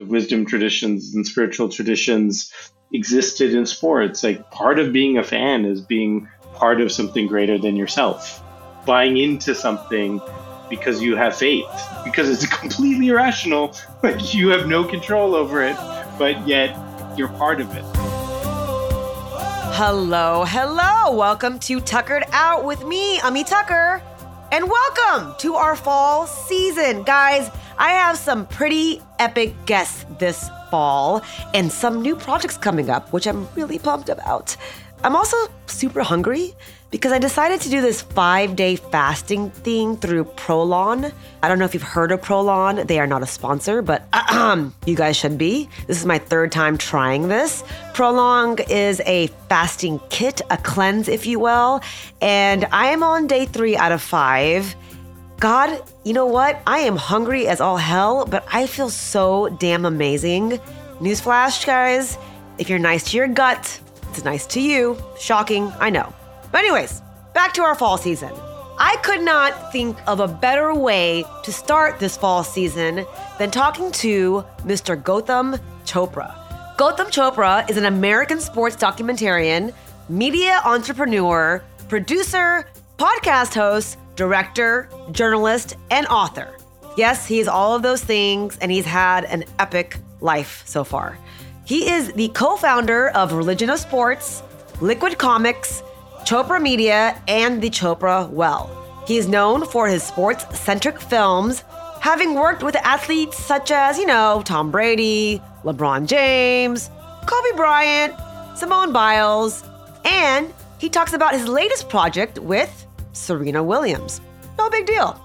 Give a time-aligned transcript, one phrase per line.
[0.00, 2.52] wisdom traditions and spiritual traditions
[2.92, 4.22] existed in sports.
[4.22, 8.42] Like part of being a fan is being part of something greater than yourself,
[8.86, 10.20] buying into something
[10.70, 11.66] because you have faith,
[12.04, 13.74] because it's completely irrational.
[14.02, 15.76] Like you have no control over it,
[16.18, 16.78] but yet
[17.16, 17.84] you're part of it.
[19.74, 21.12] Hello, hello.
[21.12, 24.02] Welcome to Tuckered Out with me, Ami Tucker.
[24.50, 27.02] And welcome to our fall season.
[27.02, 31.22] Guys, I have some pretty epic guests this fall
[31.52, 34.56] and some new projects coming up, which I'm really pumped about.
[35.04, 36.54] I'm also super hungry
[36.90, 41.12] because I decided to do this five day fasting thing through Prolon.
[41.42, 42.86] I don't know if you've heard of Prolon.
[42.86, 44.08] They are not a sponsor, but
[44.86, 45.68] you guys should be.
[45.86, 47.62] This is my third time trying this.
[47.92, 51.80] Prolon is a fasting kit, a cleanse, if you will.
[52.20, 54.74] And I am on day three out of five.
[55.40, 56.60] God, you know what?
[56.66, 60.58] I am hungry as all hell, but I feel so damn amazing.
[61.00, 62.18] Newsflash, guys
[62.58, 64.98] if you're nice to your gut, it's nice to you.
[65.18, 66.12] Shocking, I know.
[66.50, 67.02] But, anyways,
[67.34, 68.32] back to our fall season.
[68.80, 73.04] I could not think of a better way to start this fall season
[73.38, 75.02] than talking to Mr.
[75.02, 76.32] Gotham Chopra.
[76.76, 79.74] Gotham Chopra is an American sports documentarian,
[80.08, 86.54] media entrepreneur, producer, podcast host, director, journalist, and author.
[86.96, 91.18] Yes, he is all of those things, and he's had an epic life so far.
[91.64, 94.42] He is the co founder of Religion of Sports,
[94.80, 95.82] Liquid Comics,
[96.28, 98.68] Chopra Media, and the Chopra Well.
[99.06, 101.64] He is known for his sports centric films,
[102.02, 106.90] having worked with athletes such as, you know, Tom Brady, LeBron James,
[107.24, 108.14] Kobe Bryant,
[108.54, 109.64] Simone Biles,
[110.04, 114.20] and he talks about his latest project with Serena Williams.
[114.58, 115.18] No big deal.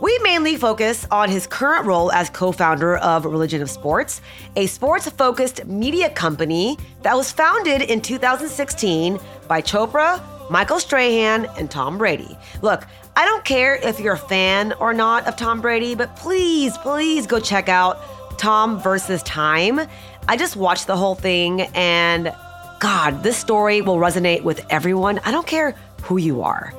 [0.00, 4.22] We mainly focus on his current role as co founder of Religion of Sports,
[4.56, 11.70] a sports focused media company that was founded in 2016 by Chopra, Michael Strahan, and
[11.70, 12.36] Tom Brady.
[12.62, 12.86] Look,
[13.16, 17.26] I don't care if you're a fan or not of Tom Brady, but please, please
[17.26, 18.00] go check out
[18.38, 19.80] Tom versus Time.
[20.28, 22.34] I just watched the whole thing and
[22.80, 25.18] God, this story will resonate with everyone.
[25.24, 26.72] I don't care who you are.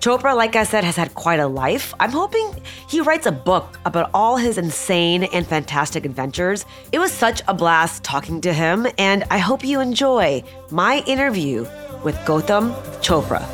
[0.00, 1.92] Chopra, like I said, has had quite a life.
[1.98, 2.54] I'm hoping
[2.88, 6.64] he writes a book about all his insane and fantastic adventures.
[6.92, 11.66] It was such a blast talking to him, and I hope you enjoy my interview
[12.04, 12.70] with Gotham
[13.00, 13.44] Chopra.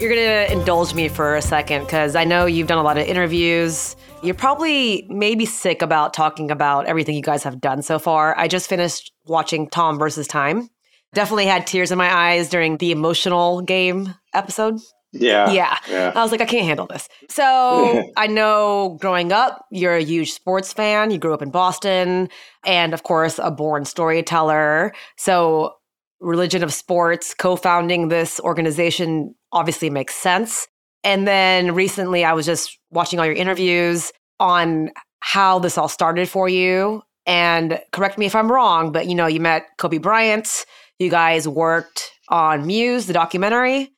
[0.00, 3.06] You're gonna indulge me for a second because I know you've done a lot of
[3.06, 3.94] interviews.
[4.24, 8.36] You're probably maybe sick about talking about everything you guys have done so far.
[8.36, 10.70] I just finished watching Tom versus Time
[11.14, 14.80] definitely had tears in my eyes during the emotional game episode.
[15.14, 15.78] Yeah, yeah.
[15.88, 16.12] Yeah.
[16.14, 17.08] I was like, I can't handle this.
[17.28, 21.10] So I know growing up, you're a huge sports fan.
[21.10, 22.28] You grew up in Boston
[22.64, 24.92] and, of course, a born storyteller.
[25.16, 25.74] So,
[26.20, 30.66] Religion of Sports, co founding this organization obviously makes sense.
[31.02, 34.10] And then recently, I was just watching all your interviews
[34.40, 37.02] on how this all started for you.
[37.26, 40.64] And correct me if I'm wrong, but you know, you met Kobe Bryant
[40.98, 43.90] you guys worked on Muse, the documentary.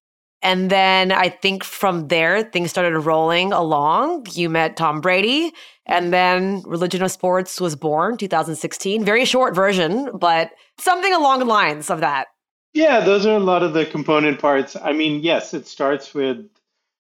[0.42, 4.26] And then I think from there, things started rolling along.
[4.32, 5.52] You met Tom Brady,
[5.86, 9.04] and then Religion of Sports was born 2016.
[9.04, 12.28] Very short version, but something along the lines of that.
[12.74, 14.76] Yeah, those are a lot of the component parts.
[14.76, 16.46] I mean, yes, it starts with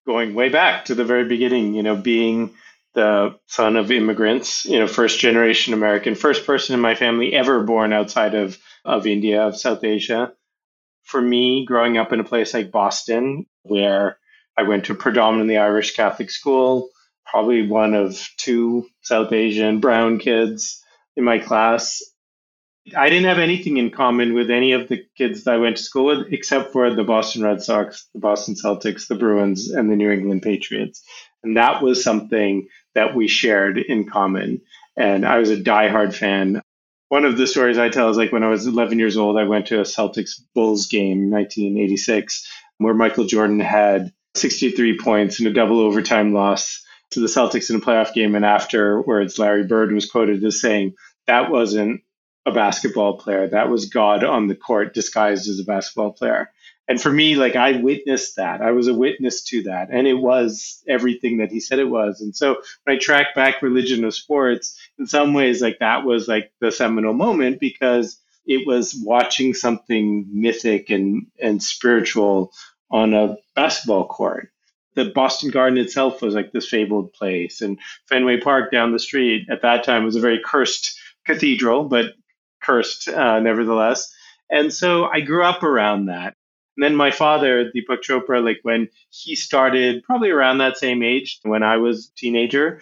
[0.06, 2.54] going way back to the very beginning, you know, being
[2.94, 7.62] the son of immigrants, you know, first generation American, first person in my family ever
[7.62, 10.32] born outside of of India, of South Asia.
[11.02, 14.18] For me, growing up in a place like Boston, where
[14.56, 16.90] I went to a predominantly Irish Catholic school,
[17.26, 20.82] probably one of two South Asian brown kids
[21.16, 22.00] in my class.
[22.96, 25.82] I didn't have anything in common with any of the kids that I went to
[25.82, 29.96] school with, except for the Boston Red Sox, the Boston Celtics, the Bruins, and the
[29.96, 31.02] New England Patriots.
[31.42, 34.60] And that was something that we shared in common.
[34.96, 36.62] And I was a diehard fan
[37.08, 39.44] one of the stories I tell is like when I was 11 years old, I
[39.44, 45.46] went to a Celtics Bulls game in 1986 where Michael Jordan had 63 points in
[45.46, 46.82] a double overtime loss
[47.12, 48.34] to the Celtics in a playoff game.
[48.34, 50.94] And afterwards, Larry Bird was quoted as saying,
[51.26, 52.02] That wasn't
[52.44, 53.48] a basketball player.
[53.48, 56.50] That was God on the court disguised as a basketball player
[56.88, 58.62] and for me like i witnessed that.
[58.62, 59.88] I was a witness to that.
[59.90, 62.20] And it was everything that he said it was.
[62.20, 66.28] And so when i track back religion of sports in some ways like that was
[66.28, 72.52] like the seminal moment because it was watching something mythic and and spiritual
[72.90, 74.50] on a basketball court.
[74.94, 77.78] The Boston Garden itself was like this fabled place, and
[78.08, 82.14] Fenway Park down the street at that time was a very cursed cathedral, but
[82.62, 84.12] cursed uh, nevertheless.
[84.50, 86.35] And so I grew up around that.
[86.76, 91.40] And then my father, Deepak Chopra, like when he started, probably around that same age
[91.42, 92.80] when I was a teenager,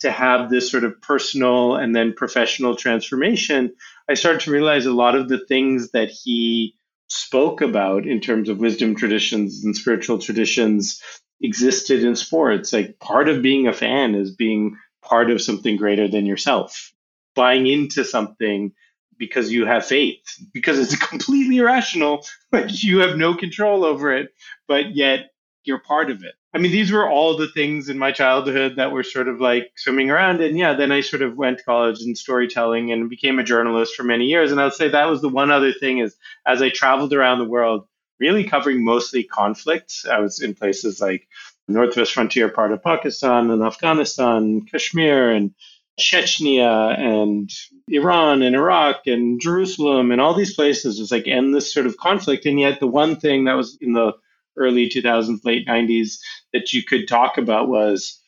[0.00, 3.74] to have this sort of personal and then professional transformation,
[4.08, 6.74] I started to realize a lot of the things that he
[7.08, 11.02] spoke about in terms of wisdom traditions and spiritual traditions
[11.40, 12.72] existed in sports.
[12.72, 16.92] Like part of being a fan is being part of something greater than yourself,
[17.34, 18.72] buying into something
[19.18, 20.22] because you have faith,
[20.52, 24.32] because it's completely irrational, like you have no control over it,
[24.68, 25.30] but yet
[25.64, 26.34] you're part of it.
[26.54, 29.72] I mean, these were all the things in my childhood that were sort of like
[29.76, 30.40] swimming around.
[30.40, 33.96] And yeah, then I sort of went to college in storytelling and became a journalist
[33.96, 34.52] for many years.
[34.52, 36.14] And I would say that was the one other thing is
[36.46, 37.88] as I traveled around the world,
[38.20, 40.06] really covering mostly conflicts.
[40.06, 41.26] I was in places like
[41.66, 45.54] northwest frontier part of Pakistan and Afghanistan, Kashmir and
[45.98, 47.50] Chechnya and
[47.88, 50.98] Iran and Iraq and Jerusalem and all these places.
[50.98, 52.46] It's like end this sort of conflict.
[52.46, 54.12] And yet the one thing that was in the
[54.56, 56.18] early 2000s, late 90s
[56.52, 58.20] that you could talk about was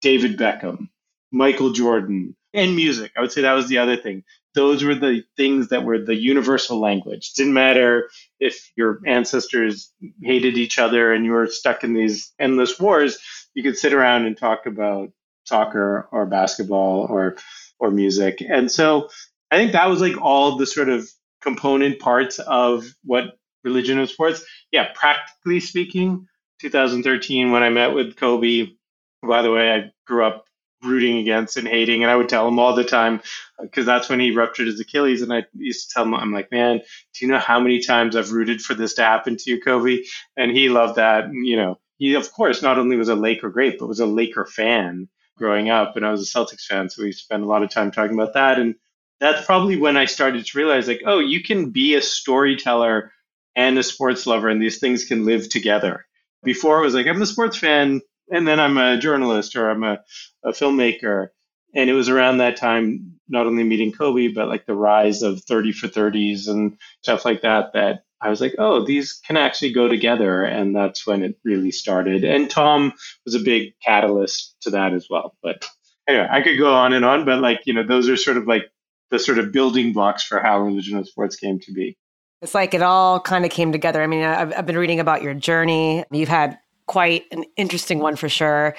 [0.00, 0.88] David Beckham,
[1.30, 3.12] Michael Jordan, and music.
[3.16, 4.24] I would say that was the other thing.
[4.54, 7.30] Those were the things that were the universal language.
[7.30, 9.90] It didn't matter if your ancestors
[10.22, 13.18] hated each other and you were stuck in these endless wars,
[13.54, 15.10] you could sit around and talk about
[15.44, 17.36] soccer or basketball or
[17.78, 18.42] or music.
[18.46, 19.08] And so
[19.50, 21.08] I think that was like all the sort of
[21.42, 24.44] component parts of what religion and sports.
[24.70, 26.26] Yeah, practically speaking,
[26.60, 28.68] 2013 when I met with Kobe.
[29.22, 30.46] By the way, I grew up
[30.82, 33.20] rooting against and hating, and I would tell him all the time
[33.60, 35.22] because that's when he ruptured his Achilles.
[35.22, 38.16] And I used to tell him, I'm like, man, do you know how many times
[38.16, 39.98] I've rooted for this to happen to you, Kobe?
[40.36, 41.32] And he loved that.
[41.32, 44.44] You know, he of course not only was a Laker great, but was a Laker
[44.44, 45.08] fan
[45.42, 47.90] growing up, and I was a Celtics fan, so we spent a lot of time
[47.90, 48.60] talking about that.
[48.60, 48.76] And
[49.18, 53.10] that's probably when I started to realize, like, oh, you can be a storyteller
[53.56, 56.06] and a sports lover, and these things can live together.
[56.44, 59.82] Before it was like, I'm a sports fan, and then I'm a journalist or I'm
[59.82, 59.98] a,
[60.44, 61.30] a filmmaker.
[61.74, 65.42] And it was around that time, not only meeting Kobe, but like the rise of
[65.42, 69.72] 30 for 30s and stuff like that, that I was like, oh, these can actually
[69.72, 70.44] go together.
[70.44, 72.24] And that's when it really started.
[72.24, 72.92] And Tom
[73.24, 75.36] was a big catalyst to that as well.
[75.42, 75.66] But
[76.08, 78.46] anyway, I could go on and on, but like, you know, those are sort of
[78.46, 78.70] like
[79.10, 81.98] the sort of building blocks for how religion of sports came to be.
[82.40, 84.02] It's like it all kind of came together.
[84.02, 86.04] I mean, I've, I've been reading about your journey.
[86.10, 88.74] You've had quite an interesting one for sure.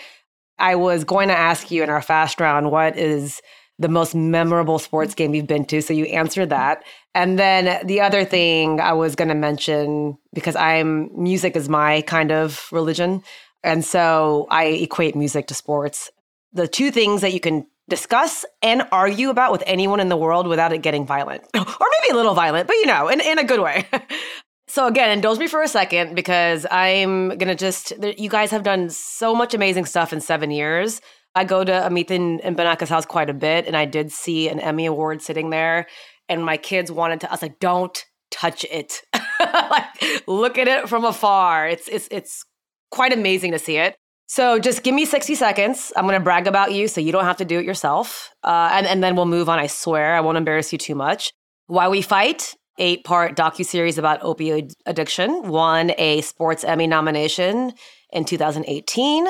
[0.59, 3.41] I was going to ask you in our fast round, what is
[3.83, 5.17] the most memorable sports mm-hmm.
[5.17, 5.81] game you've been to?
[5.81, 6.83] So you answered that.
[7.13, 12.01] And then the other thing I was going to mention, because I'm music is my
[12.01, 13.21] kind of religion.
[13.63, 16.09] And so I equate music to sports.
[16.53, 20.47] The two things that you can discuss and argue about with anyone in the world
[20.47, 21.59] without it getting violent or
[22.01, 23.85] maybe a little violent but you know in, in a good way
[24.67, 28.89] so again indulge me for a second because i'm gonna just you guys have done
[28.89, 31.01] so much amazing stuff in seven years
[31.35, 34.49] i go to amit and, and banaka's house quite a bit and i did see
[34.49, 35.87] an emmy award sitting there
[36.29, 39.01] and my kids wanted to i was like don't touch it
[39.39, 42.43] like look at it from afar it's it's it's
[42.91, 43.95] quite amazing to see it
[44.27, 45.91] so just give me 60 seconds.
[45.95, 48.31] I'm going to brag about you so you don't have to do it yourself.
[48.43, 49.59] Uh, and, and then we'll move on.
[49.59, 51.31] I swear I won't embarrass you too much.
[51.67, 57.73] Why We Fight, eight part docu-series about opioid addiction, won a Sports Emmy nomination
[58.11, 59.27] in 2018.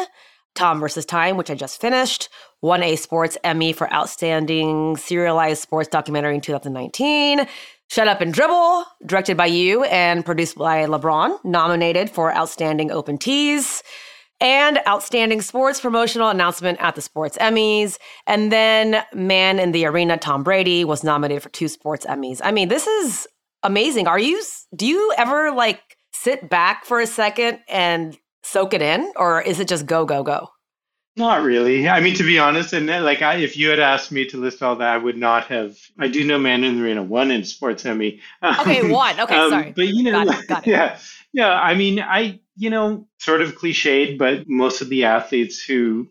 [0.55, 2.29] Tom versus Time, which I just finished,
[2.61, 7.47] won a Sports Emmy for Outstanding Serialized Sports Documentary in 2019.
[7.89, 13.17] Shut Up and Dribble, directed by you and produced by LeBron, nominated for Outstanding Open
[13.17, 13.83] Tease
[14.41, 17.97] and Outstanding Sports Promotional Announcement at the Sports Emmys.
[18.27, 22.41] And then Man in the Arena, Tom Brady, was nominated for two Sports Emmys.
[22.43, 23.27] I mean, this is
[23.63, 24.07] amazing.
[24.07, 24.41] Are you,
[24.75, 25.81] do you ever like
[26.11, 30.23] sit back for a second and soak it in, or is it just go, go,
[30.23, 30.49] go?
[31.15, 31.87] Not really.
[31.87, 34.63] I mean, to be honest, and like, I, if you had asked me to list
[34.63, 35.77] all that, I would not have.
[35.99, 38.19] I do know Man in the Arena one in Sports Emmy.
[38.43, 39.19] Okay, one.
[39.19, 39.73] Okay, um, sorry.
[39.75, 40.71] But you know, got it, got it.
[40.71, 40.97] yeah,
[41.31, 41.53] yeah.
[41.53, 46.07] I mean, I you know, sort of cliched, but most of the athletes who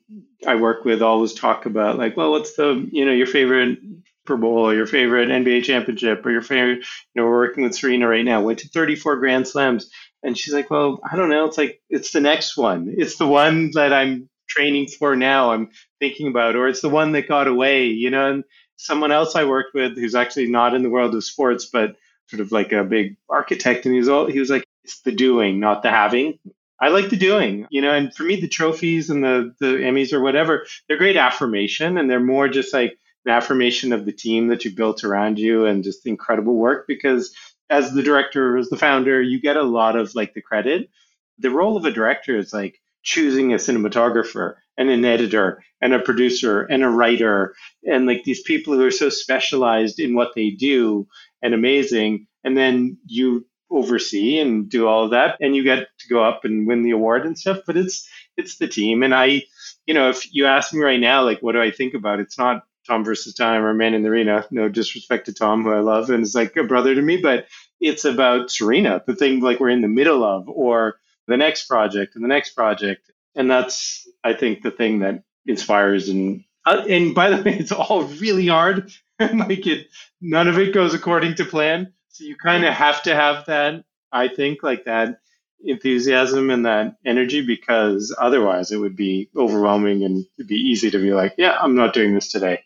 [0.46, 3.78] I work with always talk about like, well, what's the, you know, your favorite
[4.26, 6.84] Super Bowl or your favorite NBA championship or your favorite, you
[7.14, 9.90] know, we're working with Serena right now, went to 34 Grand Slams.
[10.22, 11.46] And she's like, well, I don't know.
[11.46, 12.94] It's like, it's the next one.
[12.96, 15.52] It's the one that I'm training for now.
[15.52, 18.44] I'm thinking about, or it's the one that got away, you know, and
[18.76, 21.96] someone else I worked with who's actually not in the world of sports, but
[22.28, 23.84] sort of like a big architect.
[23.86, 26.38] And he was all, he was like, it's the doing, not the having.
[26.80, 30.12] I like the doing, you know, and for me, the trophies and the, the Emmys
[30.12, 34.48] or whatever, they're great affirmation and they're more just like an affirmation of the team
[34.48, 37.32] that you built around you and just incredible work because
[37.72, 40.90] as the director, as the founder, you get a lot of like the credit.
[41.38, 45.98] The role of a director is like choosing a cinematographer and an editor and a
[45.98, 50.50] producer and a writer and like these people who are so specialized in what they
[50.50, 51.08] do
[51.42, 52.26] and amazing.
[52.44, 56.44] And then you oversee and do all of that and you get to go up
[56.44, 59.42] and win the award and stuff but it's it's the team and i
[59.86, 62.36] you know if you ask me right now like what do i think about it's
[62.36, 65.80] not tom versus time or man in the arena no disrespect to tom who i
[65.80, 67.46] love and is like a brother to me but
[67.82, 70.94] it's about serena the thing like we're in the middle of or
[71.26, 73.10] the next project and the next project.
[73.34, 77.72] And that's i think the thing that inspires and uh, and by the way it's
[77.72, 78.90] all really hard.
[79.20, 79.86] Like it
[80.20, 81.92] none of it goes according to plan.
[82.08, 85.20] So you kind of have to have that, I think, like that
[85.64, 90.98] enthusiasm and that energy because otherwise it would be overwhelming and it'd be easy to
[90.98, 92.64] be like, yeah, I'm not doing this today.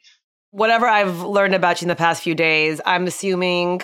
[0.51, 3.83] Whatever I've learned about you in the past few days, I'm assuming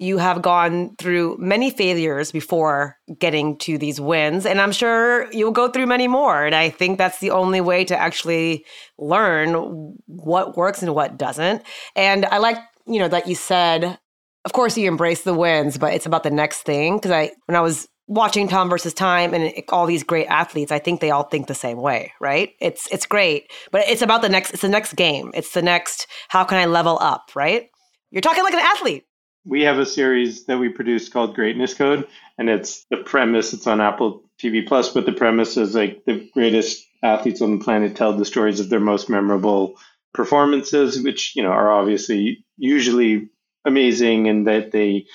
[0.00, 5.50] you have gone through many failures before getting to these wins and i'm sure you'll
[5.50, 8.64] go through many more and i think that's the only way to actually
[8.98, 11.62] learn what works and what doesn't
[11.94, 13.98] and i like you know that you said
[14.44, 16.96] of course you embrace the wins, but it's about the next thing.
[16.96, 20.78] Because I, when I was watching Tom versus Time and all these great athletes, I
[20.78, 22.50] think they all think the same way, right?
[22.60, 24.52] It's it's great, but it's about the next.
[24.52, 25.30] It's the next game.
[25.34, 26.06] It's the next.
[26.28, 27.30] How can I level up?
[27.34, 27.68] Right?
[28.10, 29.04] You're talking like an athlete.
[29.44, 32.06] We have a series that we produce called Greatness Code,
[32.36, 33.54] and it's the premise.
[33.54, 37.64] It's on Apple TV Plus, but the premise is like the greatest athletes on the
[37.64, 39.76] planet tell the stories of their most memorable
[40.12, 43.30] performances, which you know are obviously usually
[43.64, 45.06] amazing and that they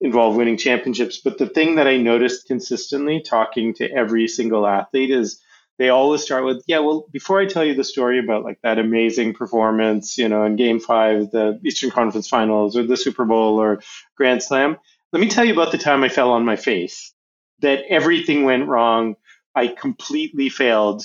[0.00, 1.20] involve winning championships.
[1.22, 5.40] But the thing that I noticed consistently talking to every single athlete is
[5.78, 8.78] they always start with, yeah, well, before I tell you the story about like that
[8.78, 13.60] amazing performance, you know, in game five, the Eastern Conference finals or the Super Bowl
[13.60, 13.80] or
[14.16, 14.76] Grand Slam,
[15.12, 17.14] let me tell you about the time I fell on my face,
[17.60, 19.14] that everything went wrong.
[19.54, 21.04] I completely failed.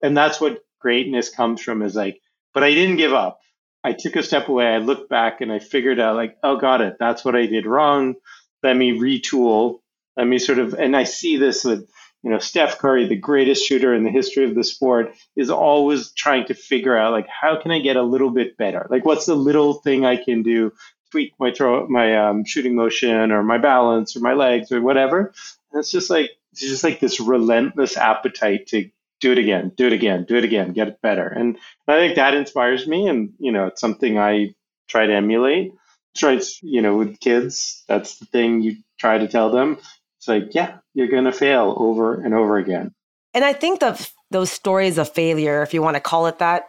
[0.00, 2.20] And that's what greatness comes from is like,
[2.52, 3.40] but I didn't give up.
[3.82, 4.66] I took a step away.
[4.66, 6.96] I looked back and I figured out, like, oh, got it.
[6.98, 8.14] That's what I did wrong.
[8.62, 9.80] Let me retool.
[10.16, 11.88] Let me sort of, and I see this with,
[12.24, 16.10] you know, Steph Curry, the greatest shooter in the history of the sport, is always
[16.12, 18.86] trying to figure out, like, how can I get a little bit better?
[18.88, 20.72] Like, what's the little thing I can do?
[21.10, 25.32] Tweak my throw, my um, shooting motion, or my balance, or my legs, or whatever.
[25.70, 28.88] And it's just like it's just like this relentless appetite to
[29.20, 31.26] do it again, do it again, do it again, get it better.
[31.26, 33.08] And I think that inspires me.
[33.08, 34.54] And, you know, it's something I
[34.88, 35.72] try to emulate.
[36.16, 39.78] Try, you know, with kids, that's the thing you try to tell them.
[40.18, 42.92] It's like, yeah, you're going to fail over and over again.
[43.34, 46.64] And I think that those stories of failure, if you want to call it that,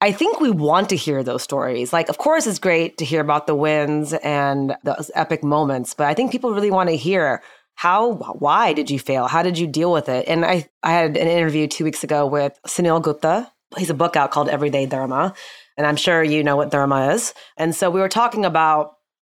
[0.00, 1.92] I think we want to hear those stories.
[1.92, 6.06] Like, of course, it's great to hear about the wins and those epic moments, but
[6.06, 7.42] I think people really want to hear
[7.76, 11.16] how why did you fail how did you deal with it and i i had
[11.16, 15.34] an interview two weeks ago with suneel gupta he's a book out called everyday dharma
[15.76, 18.95] and i'm sure you know what dharma is and so we were talking about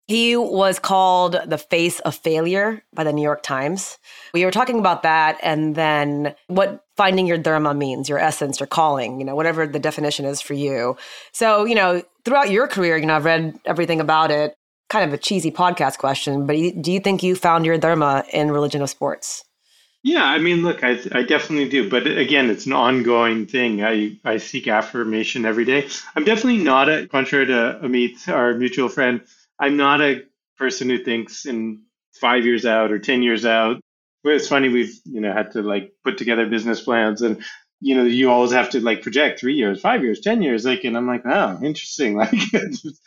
[0.09, 3.97] he was called the face of failure by the new york times
[4.33, 8.67] we were talking about that and then what finding your dharma means your essence your
[8.67, 10.97] calling you know whatever the definition is for you
[11.31, 14.55] so you know throughout your career you know i've read everything about it
[14.89, 18.51] kind of a cheesy podcast question, but do you think you found your dharma in
[18.51, 19.45] religion of sports?
[20.01, 21.89] Yeah, I mean, look, I, I definitely do.
[21.89, 23.83] But again, it's an ongoing thing.
[23.83, 25.87] I, I seek affirmation every day.
[26.15, 29.21] I'm definitely not a, contrary to Amit, our mutual friend,
[29.59, 30.23] I'm not a
[30.57, 31.83] person who thinks in
[32.19, 33.79] five years out or 10 years out.
[34.23, 37.43] It's funny, we've, you know, had to like put together business plans and,
[37.79, 40.65] you know, you always have to like project three years, five years, 10 years.
[40.65, 42.15] Like, and I'm like, oh, interesting.
[42.17, 42.31] Like,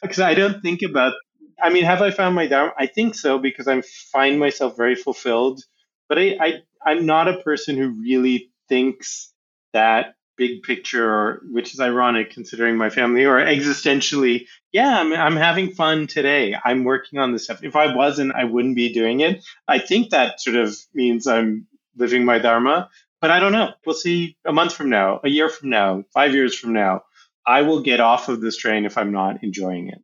[0.01, 1.15] because I don't think about
[1.63, 2.73] I mean, have I found my dharma?
[2.77, 3.81] I think so because I
[4.13, 5.63] find myself very fulfilled.
[6.09, 6.53] But I, I
[6.85, 9.33] I'm not a person who really thinks
[9.73, 14.47] that big picture, which is ironic considering my family, or existentially.
[14.73, 16.57] Yeah, I'm I'm having fun today.
[16.63, 17.63] I'm working on this stuff.
[17.63, 19.45] If I wasn't, I wouldn't be doing it.
[19.69, 22.89] I think that sort of means I'm living my dharma.
[23.21, 23.73] But I don't know.
[23.87, 27.03] We'll see a month from now, a year from now, five years from now.
[27.47, 30.03] I will get off of this train if I'm not enjoying it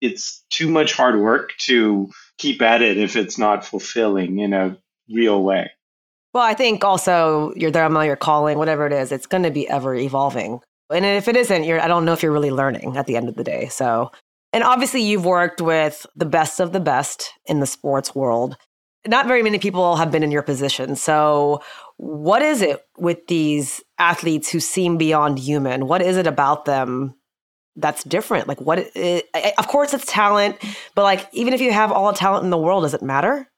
[0.00, 4.76] it's too much hard work to keep at it if it's not fulfilling in a
[5.08, 5.70] real way.
[6.36, 9.66] Well, I think also your dharma, your calling, whatever it is, it's going to be
[9.70, 10.60] ever evolving.
[10.92, 13.30] And if it isn't, you're, I don't know if you're really learning at the end
[13.30, 13.68] of the day.
[13.68, 14.12] So,
[14.52, 18.58] and obviously you've worked with the best of the best in the sports world.
[19.06, 20.94] Not very many people have been in your position.
[20.94, 21.62] So,
[21.96, 25.86] What is it with these athletes who seem beyond human?
[25.86, 27.14] What is it about them
[27.76, 28.46] that's different?
[28.46, 28.90] Like, what?
[28.94, 29.24] It,
[29.56, 30.58] of course, it's talent,
[30.94, 33.48] but like, even if you have all the talent in the world, does it matter?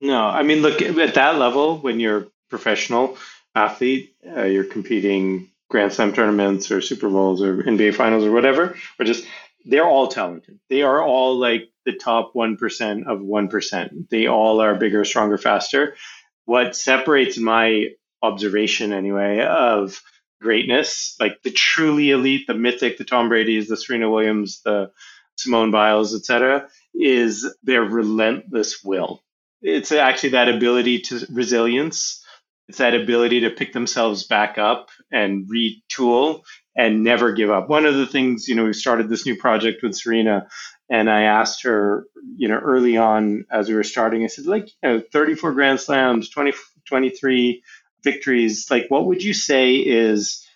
[0.00, 3.18] No, I mean, look at that level when you're professional
[3.54, 8.76] athlete, uh, you're competing Grand Slam tournaments or Super Bowls or NBA finals or whatever,
[8.98, 9.24] or just
[9.64, 10.58] they're all talented.
[10.68, 14.08] They are all like the top 1% of 1%.
[14.08, 15.96] They all are bigger, stronger, faster.
[16.44, 17.88] What separates my
[18.22, 20.00] observation, anyway, of
[20.40, 24.90] greatness, like the truly elite, the mythic, the Tom Brady's, the Serena Williams, the
[25.36, 29.22] Simone Biles, etc., is their relentless will.
[29.62, 32.24] It's actually that ability to resilience.
[32.68, 36.42] It's that ability to pick themselves back up and retool
[36.76, 37.68] and never give up.
[37.68, 40.48] One of the things, you know, we started this new project with Serena,
[40.88, 44.68] and I asked her, you know, early on as we were starting, I said, like,
[44.82, 46.52] you know, 34 Grand Slams, 20,
[46.86, 47.62] 23
[48.02, 50.46] victories, like, what would you say is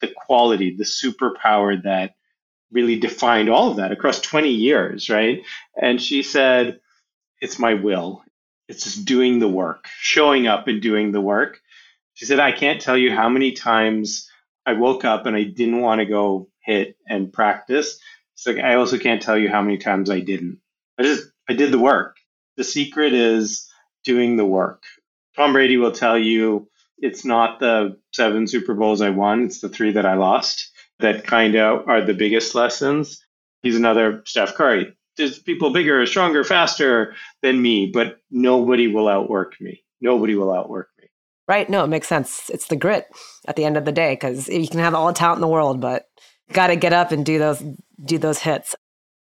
[0.00, 2.14] the quality, the superpower that
[2.70, 5.42] really defined all of that across 20 years, right?
[5.80, 6.80] And she said,
[7.40, 8.23] it's my will.
[8.68, 11.60] It's just doing the work, showing up and doing the work.
[12.14, 14.28] She said, I can't tell you how many times
[14.64, 17.98] I woke up and I didn't want to go hit and practice.
[18.34, 20.60] It's like I also can't tell you how many times I didn't.
[20.98, 22.16] I just I did the work.
[22.56, 23.68] The secret is
[24.04, 24.84] doing the work.
[25.36, 26.68] Tom Brady will tell you
[26.98, 31.26] it's not the seven Super Bowls I won, it's the three that I lost that
[31.26, 33.24] kind of are the biggest lessons.
[33.62, 34.96] He's another Steph Curry.
[35.16, 39.84] There's people bigger, stronger, faster than me, but nobody will outwork me.
[40.00, 41.08] Nobody will outwork me.
[41.46, 41.68] Right.
[41.68, 42.50] No, it makes sense.
[42.50, 43.06] It's the grit
[43.46, 45.48] at the end of the day because you can have all the talent in the
[45.48, 46.06] world, but
[46.52, 47.62] got to get up and do those
[48.04, 48.74] do those hits.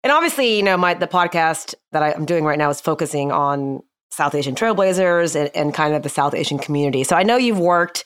[0.03, 3.31] And obviously, you know, my the podcast that I, am doing right now is focusing
[3.31, 3.81] on
[4.11, 7.03] South Asian trailblazers and, and kind of the South Asian community.
[7.03, 8.05] So I know you've worked,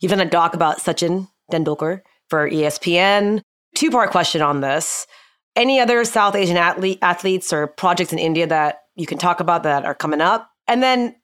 [0.00, 3.42] you've done a doc about Sachin Tendulkar for ESPN.
[3.74, 5.06] Two part question on this.
[5.56, 9.62] Any other South Asian athlete, athletes or projects in India that you can talk about
[9.62, 10.50] that are coming up?
[10.66, 11.14] And then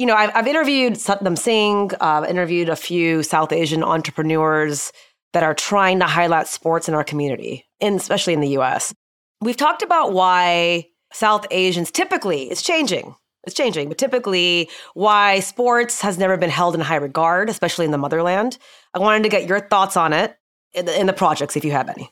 [0.00, 4.92] you know, I've, I've interviewed Satnam Singh, uh, interviewed a few South Asian entrepreneurs
[5.34, 8.94] that are trying to highlight sports in our community, especially in the US.
[9.42, 16.00] We've talked about why South Asians typically, it's changing, it's changing, but typically why sports
[16.00, 18.56] has never been held in high regard, especially in the motherland.
[18.94, 20.34] I wanted to get your thoughts on it
[20.72, 22.10] in the, in the projects, if you have any.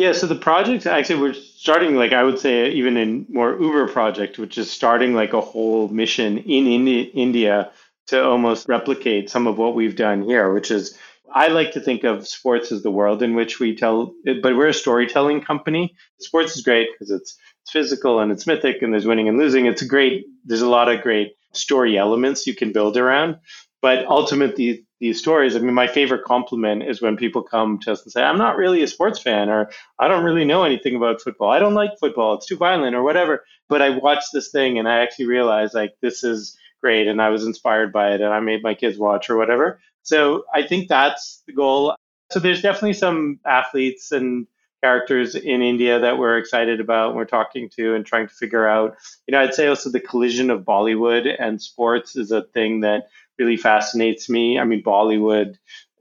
[0.00, 3.86] Yeah, so the project actually we're starting like I would say even in more Uber
[3.88, 7.70] project, which is starting like a whole mission in Indi- India
[8.06, 10.96] to almost replicate some of what we've done here, which is
[11.30, 14.68] I like to think of sports as the world in which we tell, but we're
[14.68, 15.94] a storytelling company.
[16.18, 19.66] Sports is great because it's, it's physical and it's mythic and there's winning and losing.
[19.66, 23.36] It's a great, there's a lot of great story elements you can build around.
[23.82, 25.56] But ultimately, these stories.
[25.56, 28.56] I mean, my favorite compliment is when people come to us and say, I'm not
[28.56, 31.50] really a sports fan, or I don't really know anything about football.
[31.50, 32.34] I don't like football.
[32.34, 33.44] It's too violent, or whatever.
[33.68, 37.08] But I watched this thing and I actually realized, like, this is great.
[37.08, 39.80] And I was inspired by it and I made my kids watch, or whatever.
[40.02, 41.94] So I think that's the goal.
[42.30, 44.46] So there's definitely some athletes and
[44.82, 48.66] characters in India that we're excited about and we're talking to and trying to figure
[48.66, 48.96] out.
[49.26, 53.08] You know, I'd say also the collision of Bollywood and sports is a thing that
[53.40, 54.58] really fascinates me.
[54.58, 55.56] I mean, Bollywood,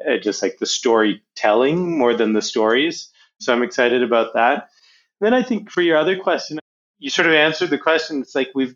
[0.07, 3.09] uh, just like the storytelling more than the stories.
[3.39, 4.69] So I'm excited about that.
[5.21, 6.59] then I think for your other question,
[6.99, 8.21] you sort of answered the question.
[8.21, 8.75] It's like we've,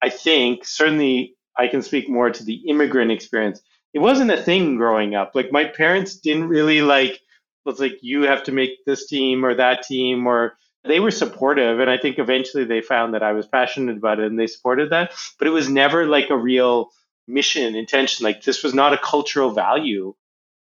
[0.00, 3.60] I think, certainly I can speak more to the immigrant experience.
[3.92, 5.32] It wasn't a thing growing up.
[5.34, 7.20] Like my parents didn't really like, it
[7.64, 11.80] was like, you have to make this team or that team or they were supportive
[11.80, 14.90] and i think eventually they found that i was passionate about it and they supported
[14.90, 16.90] that but it was never like a real
[17.26, 18.24] mission, intention.
[18.24, 20.14] Like this was not a cultural value,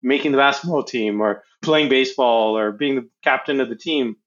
[0.01, 4.17] making the basketball team or playing baseball or being the captain of the team.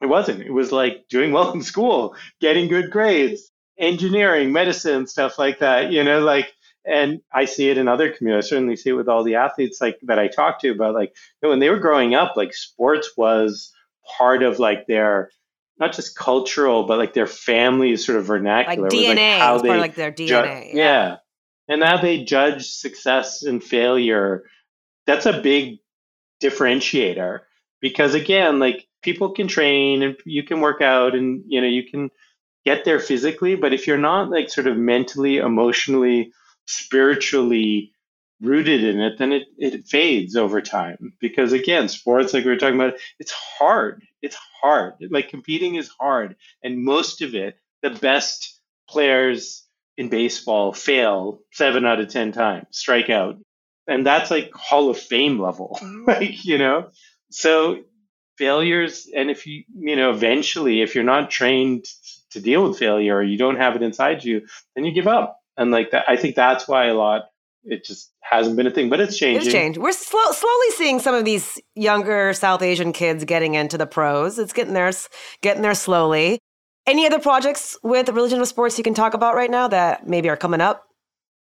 [0.00, 0.42] It wasn't.
[0.42, 5.92] It was like doing well in school, getting good grades, engineering, medicine, stuff like that.
[5.92, 6.52] You know, like,
[6.84, 8.46] and I see it in other communities.
[8.46, 11.10] I certainly see it with all the athletes like that I talk to about like
[11.10, 13.72] you know, when they were growing up, like sports was
[14.18, 15.30] part of like their
[15.78, 18.88] not just cultural, but like their family sort of vernacular.
[18.88, 20.26] Like DNA, like how they, like their DNA.
[20.26, 20.62] Ju- yeah.
[20.72, 21.16] yeah
[21.68, 24.44] and how they judge success and failure.
[25.06, 25.78] That's a big
[26.42, 27.40] differentiator
[27.80, 31.84] because again like people can train and you can work out and you know you
[31.88, 32.10] can
[32.64, 33.54] get there physically.
[33.54, 36.32] But if you're not like sort of mentally emotionally
[36.66, 37.92] spiritually
[38.40, 41.12] rooted in it then it, it fades over time.
[41.20, 44.02] Because again sports like we were talking about it's hard.
[44.20, 44.94] It's hard.
[45.10, 46.36] Like competing is hard.
[46.62, 49.61] And most of it the best players
[49.96, 53.36] in baseball fail seven out of 10 times, strike out.
[53.86, 56.04] And that's like Hall of Fame level, mm-hmm.
[56.06, 56.90] like, you know?
[57.30, 57.82] So
[58.38, 61.84] failures, and if you, you know, eventually, if you're not trained
[62.30, 65.40] to deal with failure or you don't have it inside you, then you give up.
[65.56, 67.24] And like that, I think that's why a lot
[67.64, 69.42] it just hasn't been a thing, but it's changing.
[69.42, 69.78] It's changed.
[69.78, 74.38] We're slow, slowly seeing some of these younger South Asian kids getting into the pros.
[74.38, 74.90] It's getting there,
[75.42, 76.38] getting there slowly.
[76.86, 80.28] Any other projects with religion of sports you can talk about right now that maybe
[80.28, 80.88] are coming up?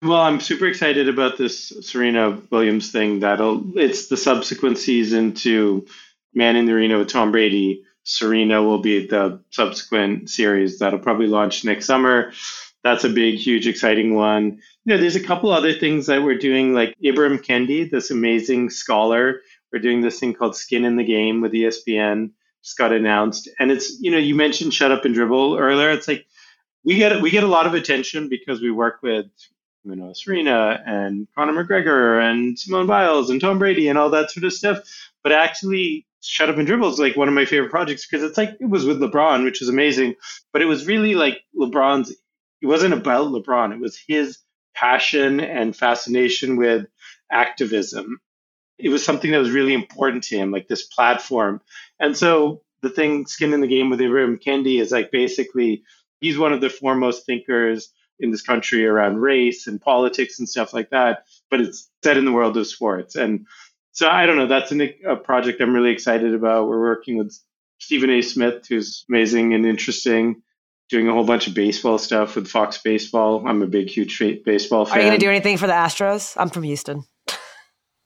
[0.03, 3.21] Well, I'm super excited about this Serena Williams thing.
[3.21, 5.87] That'll it's the subsequent season to
[6.35, 7.85] Man in the Arena with Tom Brady.
[8.05, 12.33] Serena will be the subsequent series that'll probably launch next summer.
[12.85, 14.61] That's a big, huge, exciting one.
[14.85, 18.71] You know, there's a couple other things that we're doing, like Ibram Kendi, this amazing
[18.71, 19.41] scholar.
[19.73, 22.31] We're doing this thing called Skin in the Game with ESPN.
[22.63, 25.91] Just got announced, and it's you know you mentioned Shut Up and Dribble earlier.
[25.91, 26.27] It's like
[26.85, 29.27] we get we get a lot of attention because we work with
[29.85, 34.31] you know Serena and Conor McGregor and Simone Biles and Tom Brady and all that
[34.31, 34.79] sort of stuff.
[35.23, 38.39] But actually, Shut Up and Dribble is like one of my favorite projects because it's
[38.39, 40.15] like it was with LeBron, which is amazing,
[40.53, 42.11] but it was really like LeBron's.
[42.61, 43.73] It wasn't about LeBron.
[43.73, 44.39] It was his
[44.75, 46.87] passion and fascination with
[47.31, 48.21] activism.
[48.79, 51.61] It was something that was really important to him, like this platform.
[51.99, 55.83] And so the thing, skin in the game with Ibram Kendi, is like basically
[56.21, 60.73] he's one of the foremost thinkers in this country around race and politics and stuff
[60.73, 61.25] like that.
[61.51, 63.17] But it's set in the world of sports.
[63.17, 63.47] And
[63.93, 64.47] so I don't know.
[64.47, 66.69] That's an, a project I'm really excited about.
[66.69, 67.37] We're working with
[67.79, 68.23] Stephen A.
[68.23, 70.43] Smith, who's amazing and interesting
[70.89, 73.47] doing a whole bunch of baseball stuff with Fox Baseball.
[73.47, 74.97] I'm a big, huge baseball fan.
[74.97, 76.35] Are you going to do anything for the Astros?
[76.37, 77.05] I'm from Houston.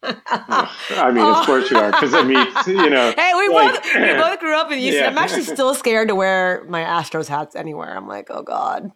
[0.02, 1.42] I mean, of oh.
[1.46, 3.12] course you are, because I mean, you know.
[3.16, 5.04] Hey, we like, both we both grew up in Houston.
[5.04, 5.10] Yeah.
[5.10, 7.96] I'm actually still scared to wear my Astros hats anywhere.
[7.96, 8.90] I'm like, oh god,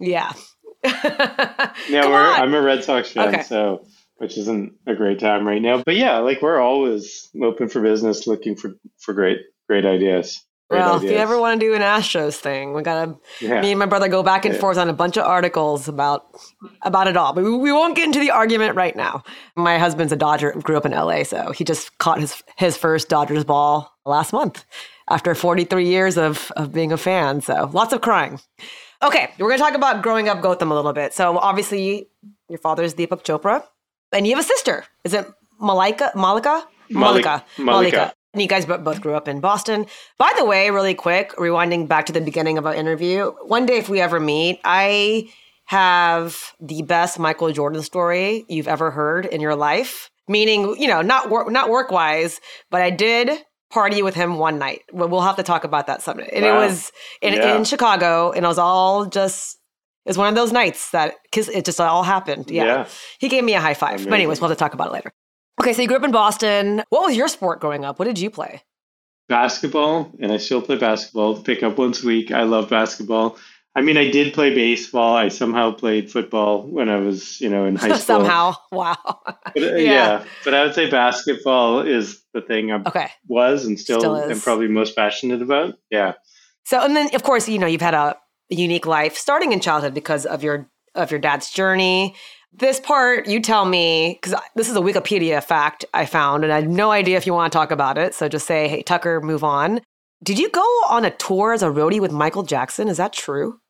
[0.00, 0.32] yeah.
[0.84, 2.36] yeah.
[2.38, 3.42] I'm a Red Sox fan, okay.
[3.42, 3.84] so
[4.16, 5.82] which isn't a great time right now.
[5.84, 10.44] But yeah, like we're always open for business, looking for for great great ideas.
[10.70, 11.04] Well, ideas.
[11.04, 13.62] if you ever want to do an Astros thing, we gotta yeah.
[13.62, 14.60] me and my brother go back and yeah.
[14.60, 16.26] forth on a bunch of articles about
[16.82, 17.32] about it all.
[17.32, 19.22] But we, we won't get into the argument right now.
[19.56, 23.08] My husband's a Dodger, grew up in LA, so he just caught his his first
[23.08, 24.66] Dodgers ball last month
[25.08, 27.40] after 43 years of of being a fan.
[27.40, 28.38] So lots of crying.
[29.02, 31.14] Okay, we're gonna talk about growing up Gotham a little bit.
[31.14, 32.10] So obviously,
[32.50, 33.64] your father is Deepak Chopra,
[34.12, 34.84] and you have a sister.
[35.04, 35.26] Is it
[35.62, 36.12] Mallika?
[36.12, 36.62] Mallika?
[36.90, 37.42] Mallika.
[37.56, 37.92] Mallika.
[37.92, 38.12] Mallika.
[38.32, 39.86] And you guys both grew up in Boston.
[40.18, 43.78] By the way, really quick, rewinding back to the beginning of our interview, one day
[43.78, 45.30] if we ever meet, I
[45.64, 50.10] have the best Michael Jordan story you've ever heard in your life.
[50.30, 52.38] Meaning, you know, not work, not work wise,
[52.70, 53.30] but I did
[53.70, 54.82] party with him one night.
[54.92, 56.28] We'll have to talk about that someday.
[56.34, 56.58] And wow.
[56.58, 57.56] it was in, yeah.
[57.56, 59.58] in Chicago, and it was all just
[60.04, 62.50] it was one of those nights that cause it just all happened.
[62.50, 62.64] Yeah.
[62.64, 62.88] yeah.
[63.18, 63.94] He gave me a high five.
[63.94, 64.10] Amazing.
[64.10, 65.12] But anyways, we'll have to talk about it later.
[65.60, 66.84] Okay, so you grew up in Boston.
[66.90, 67.98] What was your sport growing up?
[67.98, 68.62] What did you play?
[69.28, 71.42] Basketball, and I still play basketball.
[71.42, 72.30] Pick up once a week.
[72.30, 73.36] I love basketball.
[73.74, 75.14] I mean, I did play baseball.
[75.14, 77.98] I somehow played football when I was, you know, in high school.
[77.98, 78.96] somehow, wow.
[79.04, 79.76] But, uh, yeah.
[79.76, 80.24] yeah.
[80.44, 83.10] but I would say basketball is the thing I okay.
[83.26, 85.74] was and still, still am probably most passionate about.
[85.90, 86.14] Yeah.
[86.64, 88.16] So, and then of course, you know, you've had a
[88.48, 92.16] unique life starting in childhood because of your of your dad's journey
[92.52, 96.60] this part, you tell me, because this is a Wikipedia fact I found, and I
[96.60, 98.14] have no idea if you want to talk about it.
[98.14, 99.80] So just say, hey, Tucker, move on.
[100.22, 102.88] Did you go on a tour as a roadie with Michael Jackson?
[102.88, 103.60] Is that true?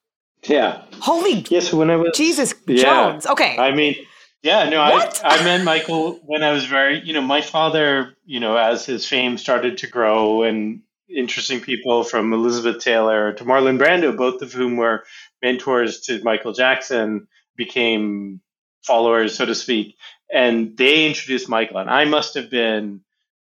[0.47, 0.83] Yeah.
[1.01, 1.45] Holy.
[1.51, 2.13] Yes, when I was.
[2.15, 2.83] Jesus yeah.
[2.83, 3.27] Jones.
[3.27, 3.59] Okay.
[3.59, 3.97] I mean,
[4.43, 8.39] yeah, no, I, I met Michael when I was very, you know, my father, you
[8.39, 10.81] know, as his fame started to grow and
[11.15, 15.05] interesting people from Elizabeth Taylor to Marlon Brando, both of whom were
[15.43, 18.41] mentors to Michael Jackson, became
[18.85, 19.97] followers, so to speak.
[20.33, 21.79] And they introduced Michael.
[21.79, 23.01] And I must have been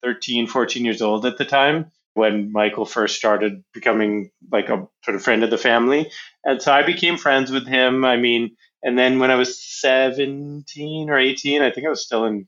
[0.03, 5.15] 13, 14 years old at the time when Michael first started becoming like a sort
[5.15, 6.11] of friend of the family.
[6.43, 8.05] And so I became friends with him.
[8.05, 12.25] I mean, and then when I was 17 or 18, I think I was still
[12.25, 12.47] in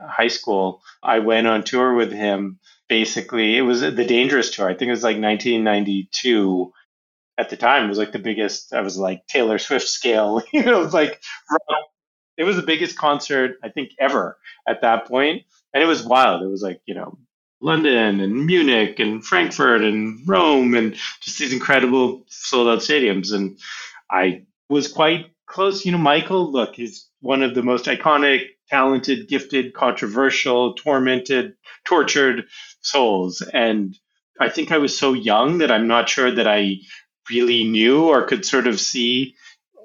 [0.00, 2.58] high school, I went on tour with him.
[2.88, 4.68] Basically, it was the Dangerous Tour.
[4.68, 6.72] I think it was like 1992
[7.38, 7.84] at the time.
[7.84, 10.94] It was like the biggest, I was like Taylor Swift scale, you know, it was
[10.94, 11.20] like
[12.36, 15.42] it was the biggest concert I think ever at that point,
[15.74, 16.42] and it was wild.
[16.42, 17.18] It was like you know
[17.60, 23.32] London and Munich and Frankfurt and Rome and just these incredible sold out stadiums.
[23.32, 23.58] And
[24.10, 25.84] I was quite close.
[25.84, 32.46] You know, Michael, look, he's one of the most iconic, talented, gifted, controversial, tormented, tortured
[32.80, 33.42] souls.
[33.42, 33.94] And
[34.40, 36.76] I think I was so young that I'm not sure that I
[37.28, 39.34] really knew or could sort of see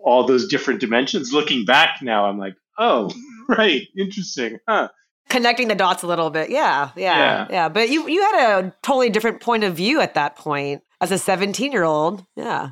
[0.05, 1.33] all those different dimensions.
[1.33, 3.11] Looking back now, I'm like, oh,
[3.49, 3.81] right.
[3.97, 4.59] Interesting.
[4.67, 4.89] Huh.
[5.27, 6.51] Connecting the dots a little bit.
[6.51, 7.69] Yeah, yeah, yeah, yeah.
[7.69, 11.17] But you you had a totally different point of view at that point as a
[11.17, 12.23] 17 year old.
[12.35, 12.71] Yeah.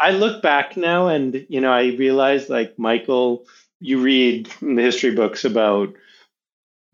[0.00, 3.46] I look back now and, you know, I realize like Michael,
[3.80, 5.92] you read in the history books about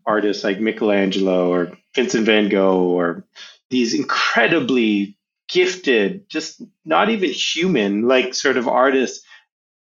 [0.07, 3.23] artists like Michelangelo or Vincent van Gogh or
[3.69, 5.17] these incredibly
[5.47, 9.24] gifted, just not even human, like sort of artists,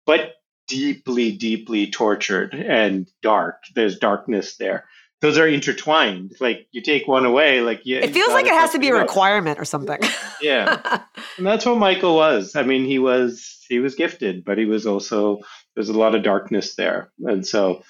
[0.07, 0.35] but
[0.69, 3.63] deeply, deeply tortured and dark.
[3.75, 4.87] There's darkness there.
[5.21, 6.33] Those are intertwined.
[6.41, 8.01] Like you take one away, like yeah.
[8.01, 9.99] It feels like it has to be a requirement or something.
[10.43, 11.03] yeah,
[11.39, 12.57] and that's what Michael was.
[12.57, 15.41] I mean, he was he was gifted, but he was also
[15.75, 17.83] there's a lot of darkness there, and so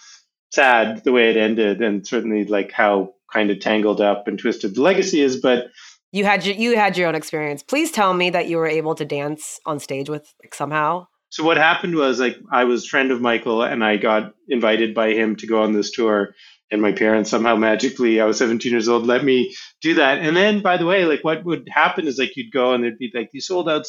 [0.53, 4.77] sad the way it ended, and certainly like how kind of tangled up and twisted
[4.77, 5.41] the legacy is.
[5.41, 5.67] But
[6.13, 7.65] you had your, you had your own experience.
[7.65, 11.09] Please tell me that you were able to dance on stage with like, somehow.
[11.35, 15.15] So what happened was like I was friend of Michael and I got invited by
[15.15, 16.33] him to go on this tour
[16.71, 20.21] and my parents somehow magically I was 17 years old let me do that.
[20.21, 22.99] And then by the way, like what would happen is like you'd go and there'd
[22.99, 23.89] be like these sold out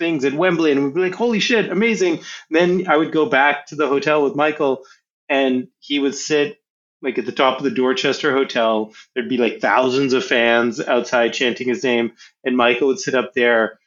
[0.00, 2.14] things at Wembley and we'd be like holy shit, amazing.
[2.14, 4.84] And then I would go back to the hotel with Michael
[5.28, 6.58] and he would sit
[7.00, 8.92] like at the top of the Dorchester Hotel.
[9.14, 12.12] There'd be like thousands of fans outside chanting his name,
[12.44, 13.78] and Michael would sit up there.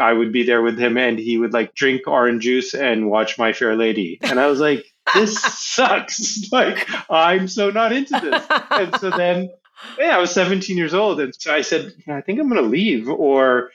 [0.00, 3.38] I would be there with him, and he would like drink orange juice and watch
[3.38, 4.18] My Fair Lady.
[4.22, 6.50] And I was like, this sucks.
[6.50, 8.46] Like, I'm so not into this.
[8.70, 9.50] And so then,
[9.98, 11.20] yeah, I was 17 years old.
[11.20, 13.70] And so I said, I think I'm going to leave, or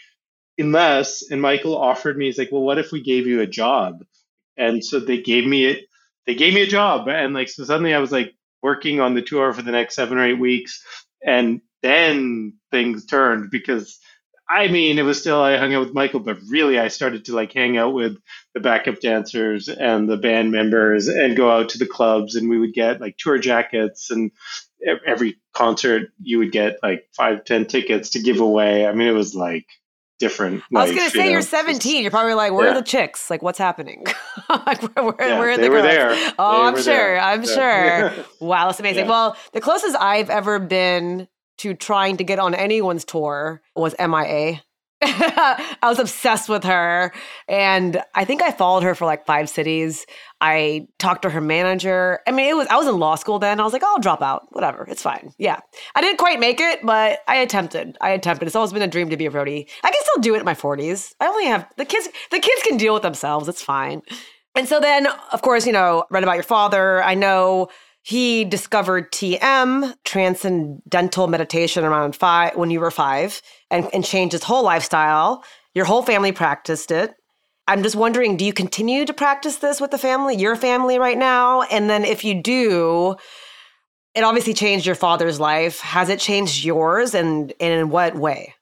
[0.58, 4.04] unless, and Michael offered me, he's like, well, what if we gave you a job?
[4.58, 5.86] And so they gave me it.
[6.26, 7.08] They gave me a job.
[7.08, 10.18] And like, so suddenly I was like, working on the tour for the next seven
[10.18, 10.84] or eight weeks.
[11.24, 14.00] And then things turned because
[14.50, 17.36] I mean, it was still I hung out with Michael, but really I started to
[17.36, 18.18] like hang out with
[18.54, 22.60] the backup dancers and the band members and go out to the clubs and we
[22.60, 24.32] would get like tour jackets and
[25.06, 28.88] every concert you would get like five, ten tickets to give away.
[28.88, 29.66] I mean, it was like
[30.20, 30.64] different.
[30.76, 32.02] I was going to say you are 17.
[32.02, 32.72] You're probably like, where yeah.
[32.72, 33.30] are the chicks?
[33.30, 34.06] Like, what's happening?
[34.50, 35.88] like, where, where, yeah, where are they the were girls?
[35.88, 36.34] there.
[36.40, 36.84] Oh, they I'm sure.
[36.84, 37.20] there.
[37.20, 38.10] I'm yeah.
[38.14, 38.26] sure.
[38.48, 39.08] wow, that's amazing.
[39.08, 44.62] Well, the closest I've ever been to trying to get on anyone's tour was MIA.
[45.02, 47.14] I was obsessed with her.
[47.48, 50.08] And I think I followed her for like five cities.
[50.42, 52.20] I talked to her manager.
[52.28, 53.60] I mean, it was I was in law school then.
[53.60, 54.48] I was like, oh, I'll drop out.
[54.52, 54.88] Whatever.
[54.90, 55.34] It's fine.
[55.38, 55.60] Yeah.
[55.94, 57.96] I didn't quite make it, but I attempted.
[58.02, 58.48] I attempted.
[58.48, 59.70] It's always been a dream to be a roadie.
[59.84, 61.14] I can still do it in my 40s.
[61.20, 63.48] I only have the kids, the kids can deal with themselves.
[63.48, 64.02] It's fine.
[64.56, 67.04] And so then, of course, you know, read about your father.
[67.04, 67.68] I know
[68.08, 74.44] he discovered TM, transcendental meditation, around five when you were five, and, and changed his
[74.44, 75.44] whole lifestyle.
[75.76, 77.16] Your whole family practiced it.
[77.68, 81.18] I'm just wondering, do you continue to practice this with the family, your family right
[81.18, 81.64] now?
[81.64, 83.18] And then if you do,
[84.16, 85.82] it obviously changed your father's life.
[85.82, 88.56] Has it changed yours and, and in what way?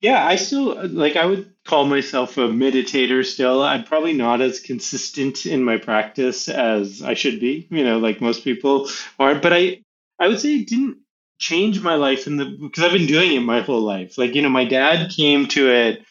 [0.00, 3.62] Yeah, I still like I would call myself a meditator still.
[3.62, 8.20] I'm probably not as consistent in my practice as I should be, you know, like
[8.20, 9.82] most people are, but I
[10.18, 10.98] I would say it didn't
[11.38, 14.16] change my life in the because I've been doing it my whole life.
[14.16, 16.02] Like, you know, my dad came to it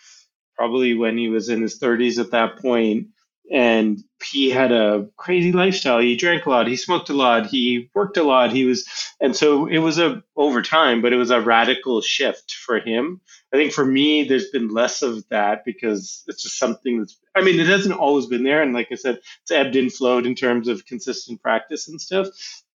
[0.56, 3.08] probably when he was in his 30s at that point
[3.52, 6.00] and he had a crazy lifestyle.
[6.00, 8.52] He drank a lot, he smoked a lot, he worked a lot.
[8.52, 8.88] He was,
[9.20, 13.22] and so it was a over time, but it was a radical shift for him.
[13.54, 17.18] I think for me, there's been less of that because it's just something that's.
[17.36, 20.26] I mean, it hasn't always been there, and like I said, it's ebbed and flowed
[20.26, 22.28] in terms of consistent practice and stuff.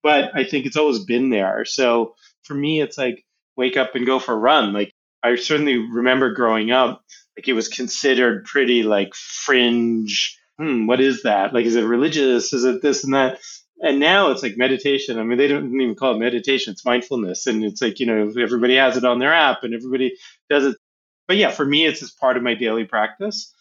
[0.02, 1.64] But I think it's always been there.
[1.64, 3.24] So for me, it's like
[3.56, 4.72] wake up and go for a run.
[4.72, 7.04] Like I certainly remember growing up,
[7.36, 11.52] like it was considered pretty like fringe hmm, what is that?
[11.52, 12.52] Like, is it religious?
[12.52, 13.40] Is it this and that?
[13.80, 15.18] And now it's like meditation.
[15.18, 18.32] I mean, they don't even call it meditation; it's mindfulness, and it's like you know
[18.38, 20.16] everybody has it on their app, and everybody
[20.48, 20.76] does it.
[21.26, 23.52] But yeah, for me, it's just part of my daily practice.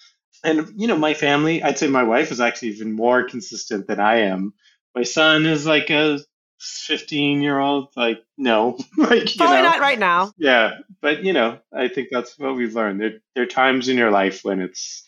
[0.43, 3.99] And you know, my family, I'd say my wife is actually even more consistent than
[3.99, 4.54] I am.
[4.95, 6.19] My son is like a
[6.60, 9.63] 15 year old like no like probably know.
[9.63, 13.43] not right now yeah but you know i think that's what we've learned there, there
[13.43, 15.04] are times in your life when it's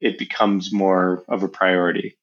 [0.00, 2.16] it becomes more of a priority.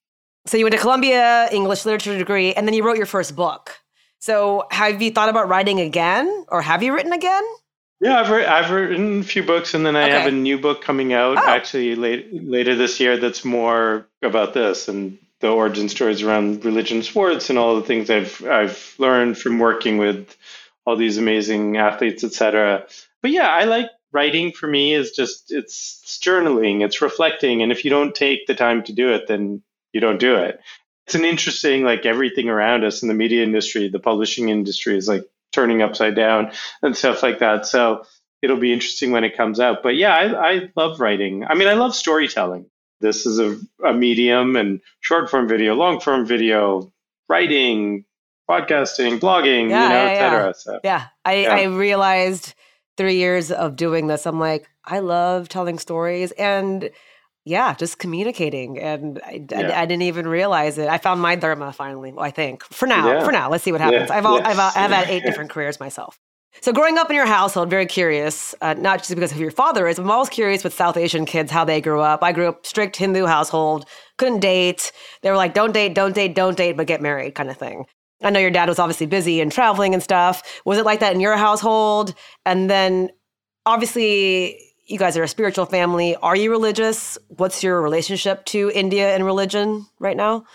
[0.47, 3.79] So you went to Columbia English literature degree, and then you wrote your first book.
[4.19, 7.43] So have you thought about writing again, or have you written again?
[8.01, 10.11] Yeah, I've, re- I've written a few books, and then I okay.
[10.11, 11.47] have a new book coming out oh.
[11.47, 17.01] actually late, later this year that's more about this and the origin stories around religion,
[17.03, 20.35] sports, and all the things I've I've learned from working with
[20.85, 22.85] all these amazing athletes, etc.
[23.21, 27.71] But yeah, I like writing for me is just it's, it's journaling, it's reflecting, and
[27.71, 29.61] if you don't take the time to do it, then
[29.95, 30.59] you don't do it.
[31.05, 35.07] it's an interesting like everything around us in the media industry, the publishing industry is
[35.07, 37.65] like turning upside down and stuff like that.
[37.65, 38.05] So
[38.41, 39.83] it'll be interesting when it comes out.
[39.83, 41.45] But yeah, I, I love writing.
[41.45, 42.65] I mean, I love storytelling.
[43.01, 46.91] This is a, a medium and short form video, long form video,
[47.29, 48.05] writing,
[48.49, 50.45] podcasting, blogging, yeah, you know, yeah, et cetera.
[50.45, 51.05] Yeah, so, yeah.
[51.23, 51.55] I, yeah.
[51.55, 52.55] I realized
[52.97, 56.89] three years of doing this, I'm like, I love telling stories and
[57.45, 58.79] yeah, just communicating.
[58.79, 59.69] And I, yeah.
[59.69, 60.89] I, I, didn't even realize it.
[60.89, 62.63] I found my dharma finally, I think.
[62.63, 63.23] For now, yeah.
[63.23, 64.09] for now, let's see what happens.
[64.09, 64.57] I've, all, yes.
[64.57, 66.19] I've, I've had eight different careers myself.
[66.61, 69.51] So, growing up in your household, very curious, uh, not just because of who your
[69.51, 72.23] father is, I'm always curious with South Asian kids how they grew up.
[72.23, 73.85] I grew up strict Hindu household,
[74.17, 74.91] couldn't date.
[75.21, 77.85] They were like, don't date, don't date, don't date, but get married kind of thing.
[78.23, 80.61] I know your dad was obviously busy and traveling and stuff.
[80.65, 82.15] Was it like that in your household?
[82.45, 83.09] And then,
[83.65, 86.15] obviously, you guys are a spiritual family.
[86.17, 87.17] Are you religious?
[87.29, 90.45] What's your relationship to India and religion right now?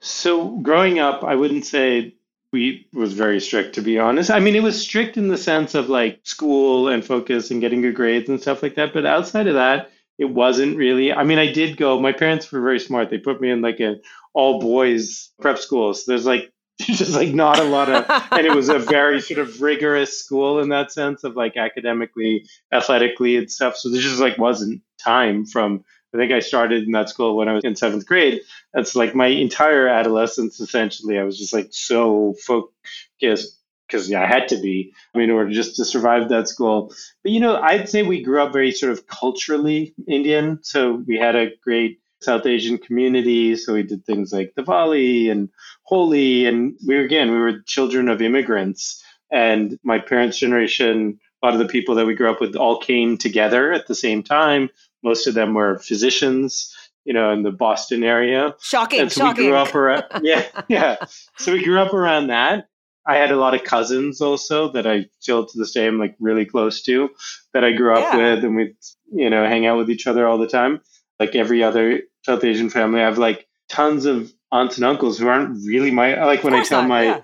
[0.00, 2.14] So, growing up, I wouldn't say
[2.52, 4.30] we was very strict to be honest.
[4.30, 7.80] I mean, it was strict in the sense of like school and focus and getting
[7.82, 8.92] good grades and stuff like that.
[8.92, 11.12] But outside of that, it wasn't really.
[11.12, 12.00] I mean, I did go.
[12.00, 13.10] My parents were very smart.
[13.10, 14.00] They put me in like an
[14.34, 15.94] all boys prep school.
[15.94, 16.52] So there's like
[16.86, 20.60] just like not a lot of, and it was a very sort of rigorous school
[20.60, 23.76] in that sense of like academically, athletically and stuff.
[23.76, 27.48] So there just like wasn't time from I think I started in that school when
[27.48, 28.40] I was in seventh grade.
[28.74, 31.18] That's like my entire adolescence, essentially.
[31.18, 35.34] I was just like so focused because yeah, I had to be I mean, in
[35.34, 36.92] order just to survive that school.
[37.22, 40.58] But you know, I'd say we grew up very sort of culturally Indian.
[40.62, 43.56] So we had a great South Asian community.
[43.56, 45.48] So we did things like Diwali and
[45.84, 46.46] Holi.
[46.46, 49.02] And we were, again, we were children of immigrants.
[49.32, 52.78] And my parents' generation, a lot of the people that we grew up with all
[52.78, 54.70] came together at the same time.
[55.02, 58.54] Most of them were physicians, you know, in the Boston area.
[58.60, 59.00] Shocking.
[59.00, 59.44] And so shocking.
[59.44, 60.96] we grew up around, yeah, yeah.
[61.38, 62.66] So we grew up around that.
[63.06, 66.14] I had a lot of cousins also that I still to this day am like
[66.20, 67.08] really close to
[67.54, 68.16] that I grew up yeah.
[68.16, 68.74] with and we,
[69.10, 70.80] you know, hang out with each other all the time.
[71.20, 75.28] Like every other South Asian family, I have like tons of aunts and uncles who
[75.28, 77.20] aren't really my, like when I tell not, my, yeah.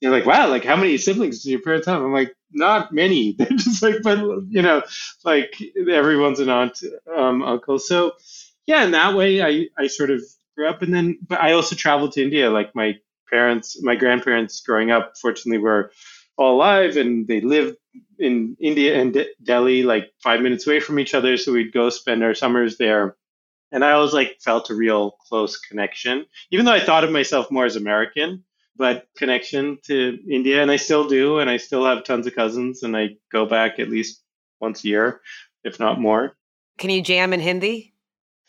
[0.00, 2.00] you're like, wow, like how many siblings do your parents have?
[2.00, 3.32] I'm like, not many.
[3.38, 4.82] They're just like, but you know,
[5.24, 5.54] like
[5.90, 6.78] everyone's an aunt,
[7.14, 7.78] um, uncle.
[7.78, 8.12] So
[8.66, 10.22] yeah, in that way, I I sort of
[10.56, 12.50] grew up, and then but I also traveled to India.
[12.50, 15.92] Like my parents, my grandparents, growing up, fortunately, were
[16.36, 17.76] all alive, and they lived
[18.18, 21.36] in India and De- Delhi, like five minutes away from each other.
[21.36, 23.16] So we'd go spend our summers there.
[23.72, 27.50] And I always like felt a real close connection, even though I thought of myself
[27.50, 28.44] more as American
[28.80, 32.82] but connection to India, and I still do, and I still have tons of cousins,
[32.82, 34.22] and I go back at least
[34.58, 35.20] once a year,
[35.64, 36.34] if not more.
[36.78, 37.89] Can you jam in Hindi?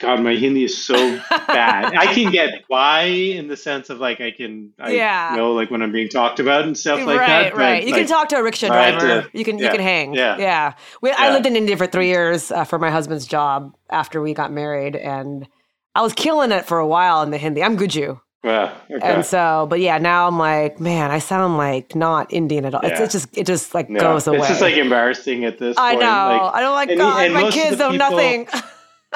[0.01, 0.95] God, my Hindi is so
[1.29, 1.93] bad.
[1.95, 5.33] I can get by in the sense of like I can, I yeah.
[5.35, 7.55] know like when I'm being talked about and stuff like right, that.
[7.55, 7.83] Right, right.
[7.83, 9.21] You like, can talk to a rickshaw driver.
[9.21, 10.13] To, you can, yeah, you can hang.
[10.13, 10.73] Yeah, yeah.
[11.01, 11.15] We, yeah.
[11.19, 14.51] I lived in India for three years uh, for my husband's job after we got
[14.51, 15.47] married, and
[15.95, 17.63] I was killing it for a while in the Hindi.
[17.63, 18.19] I'm Guju.
[18.43, 18.73] Yeah.
[18.89, 19.07] Okay.
[19.07, 22.81] And so, but yeah, now I'm like, man, I sound like not Indian at all.
[22.83, 22.89] Yeah.
[22.89, 24.39] It's, it's, just, it just like goes away.
[24.39, 26.03] It's just like embarrassing at this I point.
[26.03, 26.43] I know.
[26.45, 28.47] Like, I don't like, and, God, and my kids know nothing.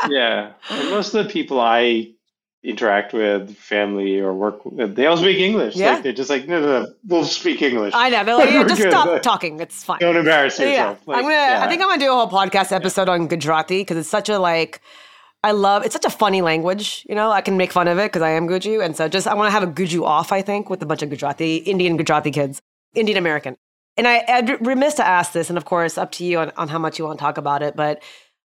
[0.10, 0.54] yeah.
[0.70, 2.12] And most of the people I
[2.64, 5.76] interact with, family or work with, they all speak English.
[5.76, 5.94] Yeah.
[5.94, 7.94] Like they're just like, no, no, no, we'll speak English.
[7.96, 8.24] I know.
[8.24, 9.60] They're like, yeah, just stop talking.
[9.60, 10.00] It's fine.
[10.00, 11.00] Don't embarrass yourself.
[11.02, 11.12] Yeah.
[11.12, 11.64] Like, I'm gonna, yeah.
[11.64, 14.40] I think I'm gonna do a whole podcast episode on Gujarati because it's such a
[14.40, 14.82] like,
[15.44, 17.06] I love it's such a funny language.
[17.08, 19.28] You know, I can make fun of it because I am Guju, and so just
[19.28, 20.32] I want to have a Guju off.
[20.32, 22.62] I think with a bunch of Gujarati, Indian Gujarati kids,
[22.96, 23.56] Indian American.
[23.98, 26.68] And I, I'm remiss to ask this, and of course, up to you on, on
[26.68, 27.76] how much you want to talk about it.
[27.76, 28.02] But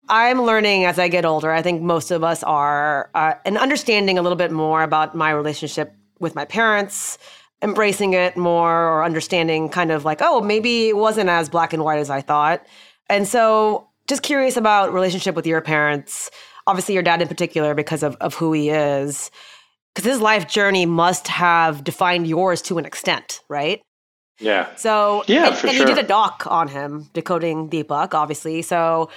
[0.10, 1.52] I'm learning as I get older.
[1.52, 5.32] I think most of us are, uh, and understanding a little bit more about my
[5.32, 7.17] relationship with my parents,
[7.62, 11.84] embracing it more, or understanding kind of like, oh, maybe it wasn't as black and
[11.84, 12.65] white as I thought.
[13.08, 16.32] And so, just curious about relationship with your parents
[16.69, 19.32] obviously your dad in particular because of, of who he is
[19.93, 23.82] because his life journey must have defined yours to an extent right
[24.40, 25.73] yeah so yeah and, and sure.
[25.73, 29.10] you did a doc on him decoding deepak obviously so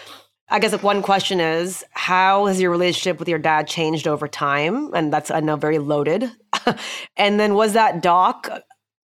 [0.48, 4.28] i guess like one question is how has your relationship with your dad changed over
[4.28, 6.30] time and that's i know very loaded
[7.16, 8.48] and then was that doc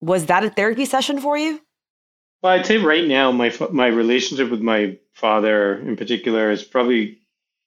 [0.00, 1.60] was that a therapy session for you
[2.42, 7.18] well i'd say right now my my relationship with my father in particular is probably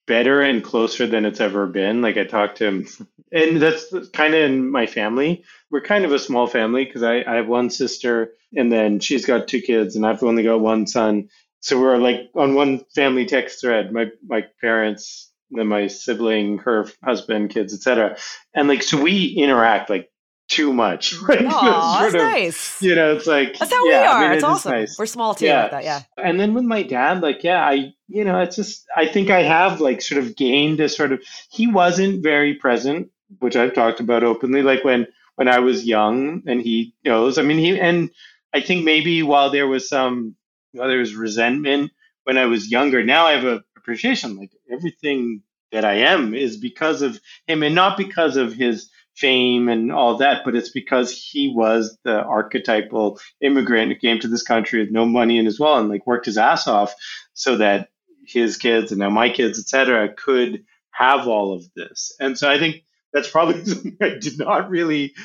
[0.07, 2.01] better and closer than it's ever been.
[2.01, 2.87] Like I talked to him,
[3.31, 5.43] and that's kind of in my family.
[5.69, 9.25] We're kind of a small family because I, I have one sister and then she's
[9.25, 11.29] got two kids, and I've only got one son.
[11.59, 13.91] So we're like on one family text thread.
[13.91, 18.17] My my parents then my sibling, her husband, kids, etc.
[18.53, 20.11] And like so we interact like
[20.47, 21.15] too much.
[21.21, 21.39] Right?
[21.39, 22.81] Aww, that's of, nice.
[22.81, 24.15] You know, it's like that's how yeah, we are.
[24.15, 24.71] I mean, it's it awesome.
[24.71, 24.97] Nice.
[24.97, 25.45] We're small too.
[25.45, 25.67] Yeah.
[25.69, 26.01] That, yeah.
[26.17, 29.43] And then with my dad, like, yeah, I, you know, it's just I think I
[29.43, 31.21] have like sort of gained a sort of.
[31.49, 34.61] He wasn't very present, which I've talked about openly.
[34.61, 37.37] Like when when I was young, and he knows.
[37.37, 38.09] I mean, he and
[38.53, 40.35] I think maybe while there was some,
[40.73, 41.91] there was resentment
[42.23, 44.35] when I was younger, now I have a appreciation.
[44.35, 49.69] Like everything that I am is because of him, and not because of his fame
[49.69, 54.43] and all that, but it's because he was the archetypal immigrant who came to this
[54.43, 56.93] country with no money in as well and like worked his ass off
[57.33, 57.89] so that
[58.25, 62.13] his kids and now my kids, etc., could have all of this.
[62.19, 65.15] And so I think that's probably something I did not really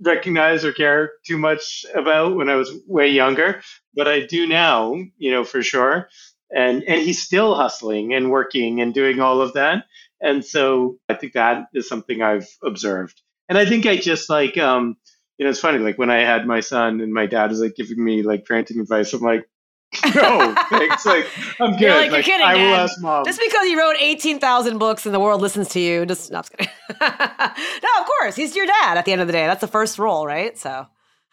[0.00, 3.62] recognize or care too much about when I was way younger,
[3.94, 6.08] but I do now, you know, for sure.
[6.54, 9.84] And and he's still hustling and working and doing all of that.
[10.20, 13.20] And so I think that is something I've observed.
[13.48, 14.96] And I think I just like, um,
[15.36, 15.78] you know, it's funny.
[15.78, 18.80] Like when I had my son and my dad was like giving me like parenting
[18.80, 19.48] advice, I'm like,
[20.14, 21.04] no, thanks.
[21.06, 21.26] Like
[21.60, 21.80] I'm good.
[21.80, 22.80] You're like, like you're kidding, I will Dad.
[22.80, 23.24] ask mom.
[23.24, 26.38] Just because you wrote eighteen thousand books and the world listens to you, just no,
[26.38, 26.72] I'm just kidding.
[27.00, 28.98] no, of course, he's your dad.
[28.98, 30.56] At the end of the day, that's the first role, right?
[30.58, 30.86] So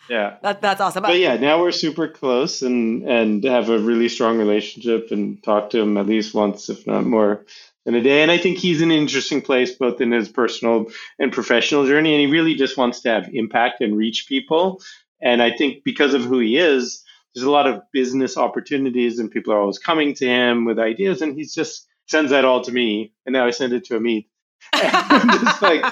[0.10, 1.04] yeah, that, that's awesome.
[1.04, 5.72] But yeah, now we're super close and and have a really strong relationship and talk
[5.72, 7.46] to him at least once, if not more,
[7.86, 8.22] in a day.
[8.22, 10.88] And I think he's in an interesting place both in his personal
[11.20, 12.14] and professional journey.
[12.14, 14.82] And he really just wants to have impact and reach people.
[15.22, 17.04] And I think because of who he is,
[17.36, 21.22] there's a lot of business opportunities and people are always coming to him with ideas.
[21.22, 23.14] And he just sends that all to me.
[23.26, 24.28] And now I send it to Amit.
[24.74, 25.84] just like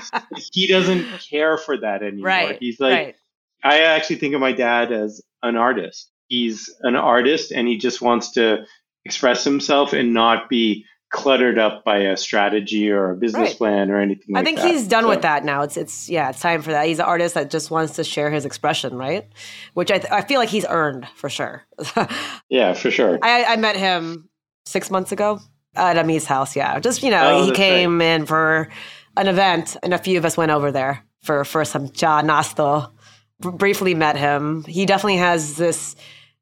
[0.52, 2.26] he doesn't care for that anymore.
[2.26, 3.16] Right, he's like, right.
[3.64, 6.10] I actually think of my dad as an artist.
[6.28, 8.66] He's an artist and he just wants to
[9.06, 13.58] express himself and not be cluttered up by a strategy or a business right.
[13.58, 14.50] plan or anything like that.
[14.50, 14.72] I think that.
[14.72, 15.10] he's done so.
[15.10, 15.62] with that now.
[15.62, 16.88] It's it's yeah, it's time for that.
[16.88, 19.30] He's an artist that just wants to share his expression, right?
[19.76, 21.64] Which I th- I feel like he's earned for sure.
[22.50, 23.20] yeah, for sure.
[23.22, 24.28] I I met him
[24.66, 25.40] 6 months ago
[25.76, 26.80] at Amit's house, yeah.
[26.80, 28.06] Just, you know, oh, he came right.
[28.06, 28.70] in for
[29.16, 32.92] an event and a few of us went over there for for some cha nasto.
[33.40, 34.64] B- briefly met him.
[34.64, 35.96] He definitely has this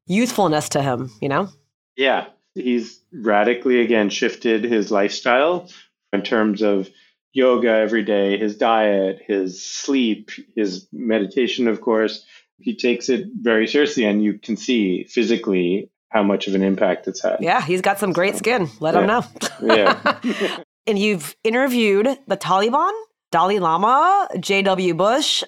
[0.06, 1.48] youthfulness to him, you know?
[1.96, 5.68] Yeah, he's radically again shifted his lifestyle
[6.12, 6.88] in terms of
[7.32, 12.24] yoga every day, his diet, his sleep, his meditation, of course.
[12.58, 17.08] He takes it very seriously, and you can see physically how much of an impact
[17.08, 17.38] it's had.
[17.40, 18.68] Yeah, he's got some great skin.
[18.80, 19.00] Let yeah.
[19.00, 19.74] him know.
[19.74, 20.58] yeah.
[20.86, 22.92] and you've interviewed the Taliban,
[23.30, 24.94] Dalai Lama, J.W.
[24.94, 25.42] Bush,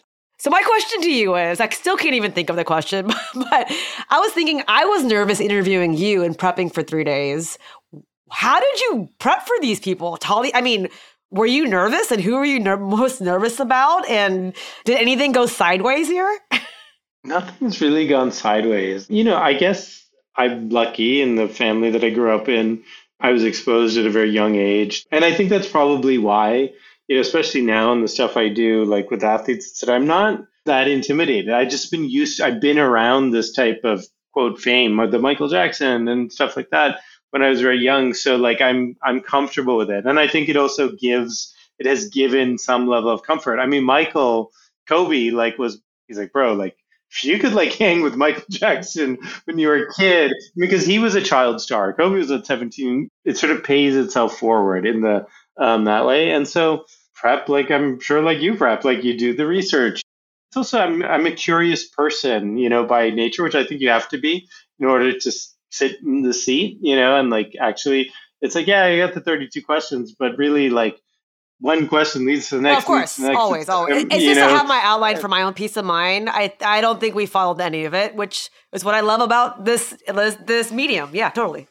[0.44, 3.72] so my question to you is, I still can't even think of the question, but
[4.10, 7.56] I was thinking I was nervous interviewing you and prepping for three days.
[8.30, 10.18] How did you prep for these people?
[10.18, 10.90] Tali, I mean,
[11.30, 14.06] were you nervous and who were you ner- most nervous about?
[14.06, 16.38] And did anything go sideways here?
[17.24, 19.08] Nothing's really gone sideways.
[19.08, 22.84] You know, I guess I'm lucky in the family that I grew up in.
[23.18, 25.06] I was exposed at a very young age.
[25.10, 26.74] And I think that's probably why
[27.08, 30.40] you know, especially now in the stuff I do, like with athletes, that I'm not
[30.66, 31.52] that intimidated.
[31.52, 32.40] I've just been used.
[32.40, 37.00] I've been around this type of quote fame, the Michael Jackson and stuff like that
[37.30, 38.14] when I was very young.
[38.14, 42.08] So like I'm I'm comfortable with it, and I think it also gives it has
[42.08, 43.58] given some level of comfort.
[43.58, 44.52] I mean, Michael
[44.88, 46.76] Kobe like was he's like, bro, like
[47.10, 50.98] if you could like hang with Michael Jackson when you were a kid, because he
[50.98, 51.92] was a child star.
[51.92, 53.08] Kobe was at 17.
[53.24, 55.26] It sort of pays itself forward in the
[55.56, 56.30] um, that way.
[56.32, 56.84] And so
[57.14, 60.02] prep, like I'm sure, like you prep, like you do the research.
[60.48, 63.88] It's also I'm I'm a curious person, you know, by nature, which I think you
[63.88, 64.48] have to be
[64.78, 65.32] in order to
[65.70, 69.20] sit in the seat, you know, and like actually, it's like yeah, I got the
[69.20, 71.00] 32 questions, but really like
[71.60, 72.86] one question leads to the next.
[72.88, 74.04] Well, of course, next, always, always.
[74.04, 74.48] It's just know.
[74.48, 76.28] to have my outline for my own peace of mind.
[76.28, 79.64] I I don't think we followed any of it, which is what I love about
[79.64, 79.96] this
[80.46, 81.10] this medium.
[81.12, 81.68] Yeah, totally.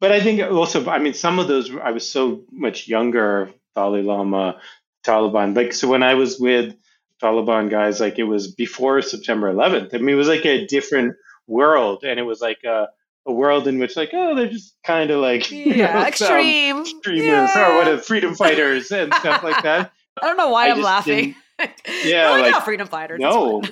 [0.00, 4.02] But I think also, I mean, some of those I was so much younger, Dalai
[4.02, 4.60] Lama,
[5.04, 5.54] Taliban.
[5.54, 6.74] Like, so when I was with
[7.22, 9.94] Taliban guys, like it was before September 11th.
[9.94, 12.88] I mean, it was like a different world, and it was like a,
[13.26, 16.80] a world in which, like, oh, they're just kind of like, yeah, you know, extreme,
[16.80, 17.70] extremists yeah.
[17.70, 19.92] or what, uh, freedom fighters and stuff like that.
[20.22, 21.34] I don't know why I am laughing.
[22.04, 23.20] Yeah, like, like freedom fighters.
[23.20, 23.62] No,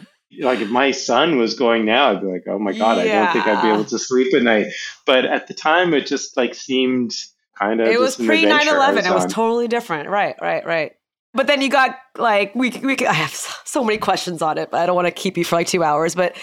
[0.41, 3.23] like if my son was going now, I'd be like, oh my god, yeah.
[3.23, 4.67] I don't think I'd be able to sleep at night.
[5.07, 7.13] But at the time, it just like seemed
[7.59, 7.89] kind of.
[7.89, 9.07] It was pre 9-11.
[9.07, 10.09] It was totally different.
[10.09, 10.93] Right, right, right.
[11.35, 14.81] But then you got like we we I have so many questions on it, but
[14.81, 16.15] I don't want to keep you for like two hours.
[16.15, 16.37] But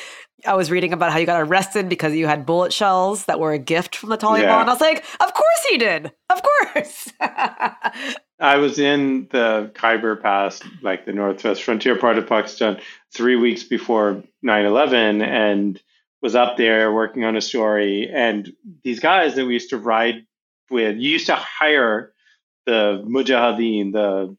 [0.45, 3.51] I was reading about how you got arrested because you had bullet shells that were
[3.51, 4.43] a gift from the Taliban.
[4.43, 4.57] Yeah.
[4.57, 6.11] I was like, of course he did.
[6.29, 7.11] Of course.
[8.39, 12.79] I was in the Khyber Pass, like the northwest frontier part of Pakistan,
[13.13, 15.81] three weeks before 9 11 and
[16.21, 18.09] was up there working on a story.
[18.11, 18.51] And
[18.83, 20.25] these guys that we used to ride
[20.69, 22.13] with, you used to hire
[22.65, 24.35] the Mujahideen, the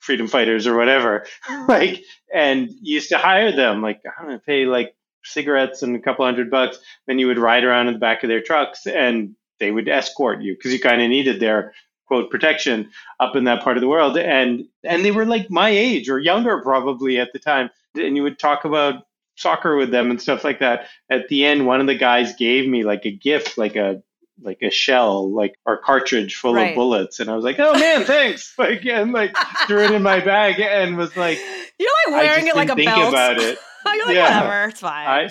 [0.00, 1.26] freedom fighters or whatever,
[1.68, 2.02] like,
[2.34, 4.94] and you used to hire them, like, I'm pay like
[5.24, 6.78] cigarettes and a couple hundred bucks.
[7.06, 10.42] Then you would ride around in the back of their trucks and they would escort
[10.42, 11.72] you because you kind of needed their
[12.08, 12.90] quote protection
[13.20, 16.18] up in that part of the world and and they were like my age or
[16.18, 19.04] younger probably at the time and you would talk about
[19.36, 22.68] soccer with them and stuff like that at the end one of the guys gave
[22.68, 24.02] me like a gift like a
[24.42, 26.70] like a shell like or cartridge full Right.
[26.70, 29.36] of bullets and i was like oh man thanks like and like
[29.66, 31.38] threw it in my bag and was like
[31.78, 33.08] You're like wearing it like a didn't think belt.
[33.14, 34.42] about it You're like, Yeah.
[34.42, 35.06] whatever, it's fine.
[35.06, 35.30] I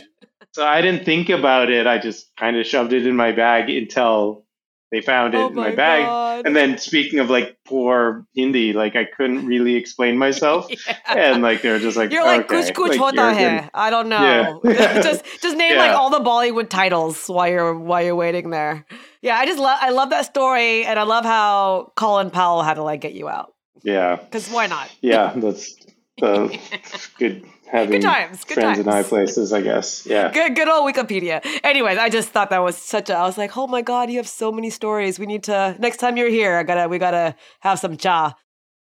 [0.53, 1.85] so I didn't think about it.
[1.85, 4.45] I just kind of shoved it in my bag until
[4.91, 6.05] they found it oh in my, bag.
[6.05, 6.45] God.
[6.45, 10.67] And then speaking of like poor Hindi, like I couldn't really explain myself.
[10.87, 11.33] Yeah.
[11.33, 12.71] And like they were just like, You're like okay.
[12.71, 13.69] kuch kuch like, hota hai.
[13.73, 14.61] I don't know.
[14.63, 15.01] Yeah.
[15.01, 18.85] just just name like all the Bollywood titles while you're while you're waiting there.
[19.21, 22.75] Yeah, I just love I love that story and I love how Colin Powell had
[22.75, 23.53] to like get you out.
[23.83, 24.17] Yeah.
[24.17, 24.89] Because why not?
[25.01, 25.33] Yeah.
[25.35, 25.75] That's
[26.21, 26.49] uh,
[27.17, 29.09] good having times, good friends in high times.
[29.09, 30.05] places, I guess.
[30.05, 30.31] Yeah.
[30.31, 31.45] Good good old Wikipedia.
[31.63, 34.17] Anyways, I just thought that was such a I was like, oh my god, you
[34.17, 35.19] have so many stories.
[35.19, 38.35] We need to next time you're here, I gotta we gotta have some cha.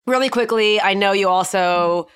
[0.06, 2.08] Really quickly, I know you also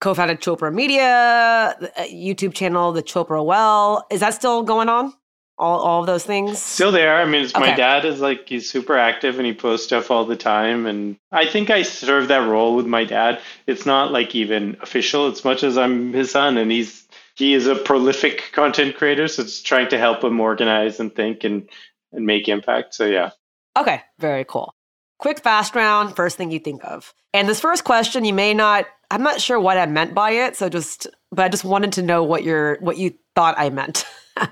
[0.00, 4.06] co-founded Chopra Media, the, uh, YouTube channel, the Chopra Well.
[4.10, 5.12] Is that still going on?
[5.58, 6.60] All all of those things?
[6.62, 7.16] Still there.
[7.16, 10.24] I mean, it's, my dad is like he's super active and he posts stuff all
[10.24, 10.86] the time.
[10.86, 13.40] And I think I serve that role with my dad.
[13.66, 17.66] It's not like even official as much as I'm his son, and he's he is
[17.66, 19.26] a prolific content creator.
[19.28, 21.68] So it's trying to help him organize and think and
[22.12, 22.94] and make impact.
[22.94, 23.30] So yeah,
[23.78, 24.74] Okay, very cool.
[25.18, 27.14] Quick fast round, first thing you think of.
[27.32, 30.56] And this first question, you may not I'm not sure what I meant by it,
[30.56, 34.04] so just but I just wanted to know what your what you thought I meant.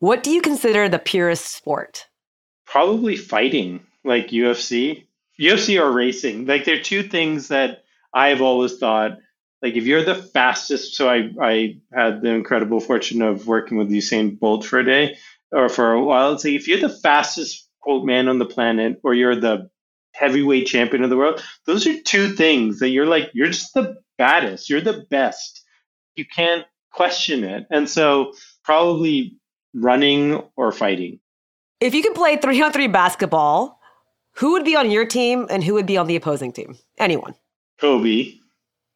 [0.00, 2.06] what do you consider the purest sport?
[2.70, 5.04] probably fighting like UFC,
[5.40, 6.46] UFC or racing.
[6.46, 7.82] Like they're two things that
[8.14, 9.18] I've always thought.
[9.60, 13.90] Like if you're the fastest, so I I had the incredible fortune of working with
[13.90, 15.18] Usain Bolt for a day
[15.52, 16.32] or for a while.
[16.32, 19.68] It's like if you're the fastest quote man on the planet, or you're the
[20.12, 23.96] heavyweight champion of the world, those are two things that you're like you're just the
[24.16, 24.70] baddest.
[24.70, 25.62] You're the best.
[26.14, 27.66] You can't question it.
[27.70, 28.32] And so
[28.64, 29.39] probably
[29.74, 31.20] running or fighting.
[31.80, 33.80] If you could play 3 on 3 basketball,
[34.36, 36.76] who would be on your team and who would be on the opposing team?
[36.98, 37.34] Anyone.
[37.80, 38.34] Kobe.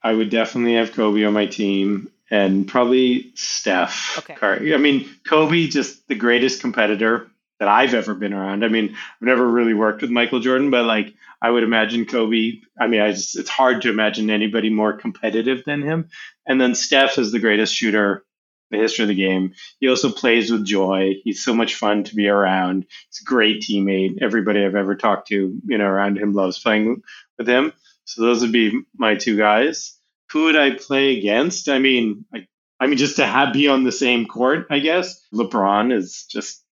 [0.02, 4.34] I would definitely have Kobe on my team and probably Steph Okay.
[4.34, 4.74] Curry.
[4.74, 8.64] I mean, Kobe, just the greatest competitor that I've ever been around.
[8.64, 12.60] I mean, I've never really worked with Michael Jordan, but like I would imagine Kobe.
[12.78, 16.08] I mean, I just, it's hard to imagine anybody more competitive than him.
[16.46, 18.24] And then Steph is the greatest shooter
[18.70, 19.54] the history of the game.
[19.80, 21.14] He also plays with joy.
[21.24, 22.86] He's so much fun to be around.
[23.10, 24.22] He's a great teammate.
[24.22, 27.02] Everybody I've ever talked to, you know, around him loves playing
[27.38, 27.72] with him.
[28.04, 29.98] So those would be my two guys.
[30.32, 31.68] Who would I play against?
[31.68, 32.46] I mean, I,
[32.80, 35.20] I mean, just to have be on the same court, I guess.
[35.32, 36.64] LeBron is just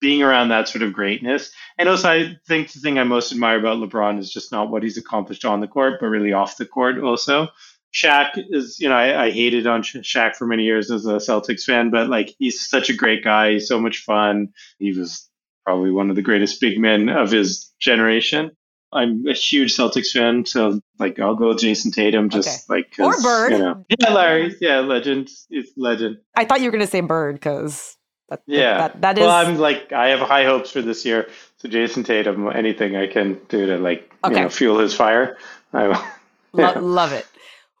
[0.00, 1.52] being around that sort of greatness.
[1.78, 4.82] And also, I think the thing I most admire about LeBron is just not what
[4.82, 7.48] he's accomplished on the court, but really off the court also.
[7.94, 11.64] Shaq is, you know, I, I hated on Shaq for many years as a Celtics
[11.64, 13.52] fan, but like he's such a great guy.
[13.52, 14.48] He's so much fun.
[14.78, 15.28] He was
[15.66, 18.50] probably one of the greatest big men of his generation.
[18.94, 23.18] I'm a huge Celtics fan, so like I'll go with Jayson Tatum, just like 'cause,
[23.18, 23.52] Or Bird.
[23.52, 23.84] You know.
[24.00, 24.54] Yeah, Larry.
[24.60, 25.30] Yeah, legend.
[25.48, 26.18] It's legend.
[26.36, 27.96] I thought you were going to say Bird because
[28.28, 28.76] that, Yeah.
[28.78, 29.22] that, that is.
[29.22, 31.28] well, I'm like I have high hopes for this year.
[31.58, 34.34] So Jayson Tatum, anything I can do to like Okay.
[34.36, 35.38] you know fuel his fire,
[35.72, 35.94] I will.
[36.52, 36.78] lo- Yeah.
[36.78, 37.26] love it.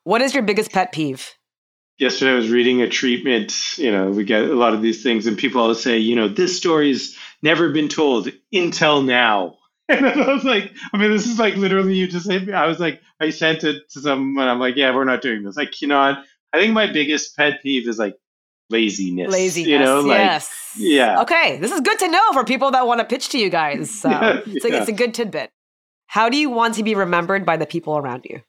[0.04, 1.34] What is your biggest pet peeve?
[2.02, 3.78] yesterday I was reading a treatment.
[3.78, 6.28] You know, we get a lot of these things, and people always say, you know,
[6.28, 9.58] this story's never been told until now.
[9.88, 12.54] And I was like, I mean, this is like literally you just hit me.
[12.54, 14.48] I was like, I sent it to someone.
[14.48, 15.58] I'm like, yeah, we're not doing this.
[15.58, 16.24] I cannot.
[16.52, 18.14] I think my biggest pet peeve is like
[18.70, 19.30] laziness.
[19.30, 19.68] Laziness.
[19.68, 20.74] You know, like yes.
[20.78, 21.20] yeah.
[21.22, 23.90] Okay, this is good to know for people that want to pitch to you guys.
[24.00, 24.80] So Yeah, it's, like, yeah.
[24.80, 25.50] it's a good tidbit.
[26.06, 28.40] How do you want to be remembered by the people around you?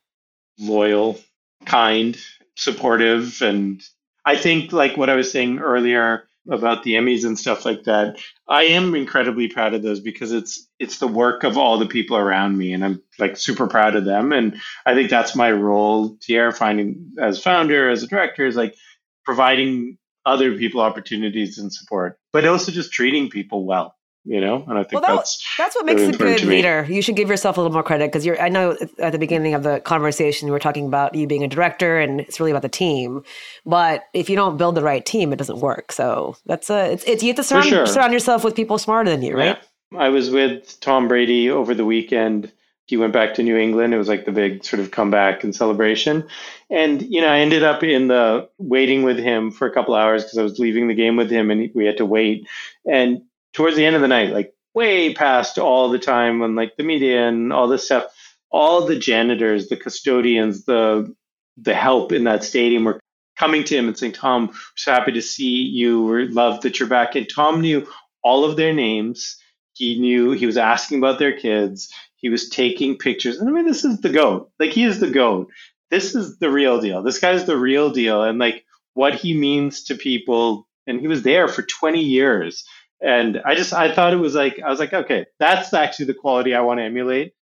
[0.60, 1.20] loyal,
[1.66, 2.18] kind,
[2.56, 3.82] supportive, and
[4.26, 8.18] I think like what I was saying earlier about the Emmys and stuff like that.
[8.48, 12.18] I am incredibly proud of those because it's it's the work of all the people
[12.18, 14.32] around me, and I'm like super proud of them.
[14.32, 18.76] And I think that's my role here, finding as founder, as a director, is like
[19.24, 23.96] providing other people opportunities and support, but also just treating people well
[24.26, 24.64] you know?
[24.68, 26.86] And i think well, that, that's that's what makes really a good leader.
[26.90, 29.54] You should give yourself a little more credit because you're i know at the beginning
[29.54, 32.62] of the conversation we were talking about you being a director and it's really about
[32.62, 33.24] the team.
[33.66, 35.92] But if you don't build the right team it doesn't work.
[35.92, 37.86] So that's a it's, it's you have to surround, sure.
[37.86, 39.58] surround yourself with people smarter than you right?
[39.92, 40.00] Yeah.
[40.00, 42.52] i was with tom brady over the weekend.
[42.86, 43.94] He went back to new england.
[43.94, 46.28] It was like the big sort of comeback and celebration.
[46.70, 50.24] And you know i ended up in the waiting with him for a couple hours
[50.24, 52.48] because i was leaving the game with him and we had to wait.
[52.90, 53.22] And
[53.54, 56.84] towards the end of the night, like way past all the time when like the
[56.84, 58.06] media and all this stuff,
[58.52, 61.14] all the janitors, the custodians, the
[61.58, 63.00] the help in that stadium were
[63.38, 66.04] coming to him and saying, Tom, we're so happy to see you.
[66.04, 67.16] We love that you're back.
[67.16, 67.88] And Tom knew
[68.24, 69.38] all of their names.
[69.74, 71.92] He knew he was asking about their kids.
[72.16, 73.38] He was taking pictures.
[73.38, 74.50] And I mean, this is the GOAT.
[74.60, 75.50] Like he is the GOAT.
[75.92, 77.04] This is the real deal.
[77.04, 78.24] This guy's the real deal.
[78.24, 80.68] And like what he means to people.
[80.88, 82.64] And he was there for 20 years
[83.04, 86.14] and I just I thought it was like I was like, okay, that's actually the
[86.14, 87.34] quality I want to emulate.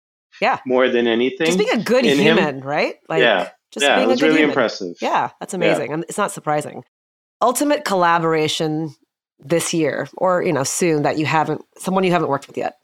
[0.42, 0.60] Yeah.
[0.66, 1.48] More than anything.
[1.48, 2.60] Just being a good human, him.
[2.62, 2.96] right?
[3.10, 3.50] Like yeah.
[3.72, 4.50] just yeah, being it was really human.
[4.50, 4.96] impressive.
[5.02, 5.92] Yeah, that's amazing.
[5.92, 6.02] Yeah.
[6.08, 6.84] It's not surprising.
[7.42, 8.96] Ultimate collaboration
[9.40, 12.76] this year or you know soon that you haven't someone you haven't worked with yet.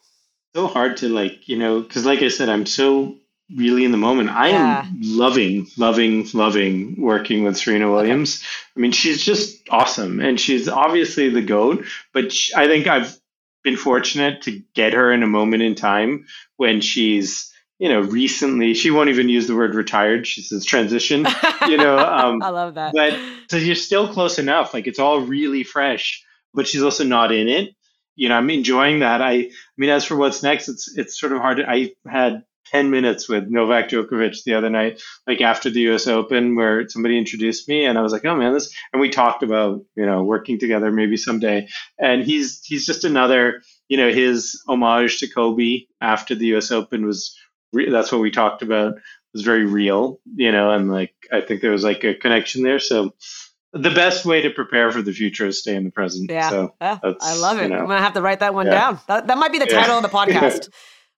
[0.55, 3.15] So hard to like, you know, because like I said, I'm so
[3.55, 4.29] really in the moment.
[4.29, 4.85] I yeah.
[4.85, 8.41] am loving, loving, loving working with Serena Williams.
[8.41, 8.47] Okay.
[8.75, 11.85] I mean, she's just awesome, and she's obviously the goat.
[12.13, 13.17] But she, I think I've
[13.63, 16.25] been fortunate to get her in a moment in time
[16.55, 21.27] when she's you know recently she won't even use the word retired she says transition
[21.67, 23.19] you know um, i love that but
[23.49, 26.23] so you're still close enough like it's all really fresh
[26.53, 27.75] but she's also not in it
[28.15, 31.33] you know i'm enjoying that i i mean as for what's next it's it's sort
[31.33, 35.69] of hard to, i had 10 minutes with Novak Djokovic the other night, like after
[35.69, 39.01] the US Open, where somebody introduced me and I was like, oh man, this, and
[39.01, 41.67] we talked about, you know, working together maybe someday.
[41.99, 47.05] And he's, he's just another, you know, his homage to Kobe after the US Open
[47.05, 47.35] was,
[47.73, 48.95] re- that's what we talked about,
[49.33, 52.79] was very real, you know, and like, I think there was like a connection there.
[52.79, 53.13] So,
[53.73, 56.31] the best way to prepare for the future is stay in the present.
[56.31, 56.49] Yeah.
[56.49, 57.63] So ah, I love it.
[57.63, 58.71] You know, I'm going to have to write that one yeah.
[58.71, 58.99] down.
[59.07, 59.97] That, that might be the title yeah.
[59.97, 60.69] of the podcast.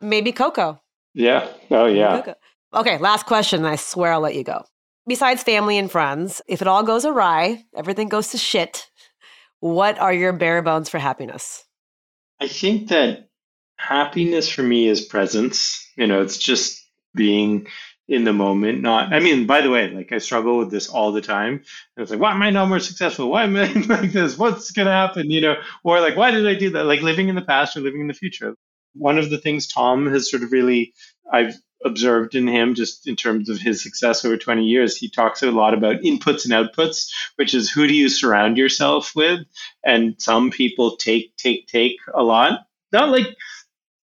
[0.01, 0.81] Maybe Coco.
[1.13, 1.47] Yeah.
[1.71, 2.33] Oh, yeah.
[2.73, 3.65] Okay, last question.
[3.65, 4.63] I swear I'll let you go.
[5.07, 8.89] Besides family and friends, if it all goes awry, everything goes to shit,
[9.59, 11.65] what are your bare bones for happiness?
[12.39, 13.29] I think that
[13.77, 15.85] happiness for me is presence.
[15.97, 16.85] You know, it's just
[17.15, 17.67] being
[18.07, 18.81] in the moment.
[18.81, 21.53] Not, I mean, by the way, like I struggle with this all the time.
[21.53, 23.29] And it's like, why am I not more successful?
[23.29, 24.37] Why am I like this?
[24.37, 25.29] What's going to happen?
[25.29, 26.85] You know, or like, why did I do that?
[26.85, 28.55] Like living in the past or living in the future.
[28.93, 30.93] One of the things Tom has sort of really,
[31.31, 35.43] I've observed in him just in terms of his success over 20 years, he talks
[35.43, 39.39] a lot about inputs and outputs, which is who do you surround yourself with?
[39.83, 42.65] And some people take, take, take a lot.
[42.91, 43.27] Not like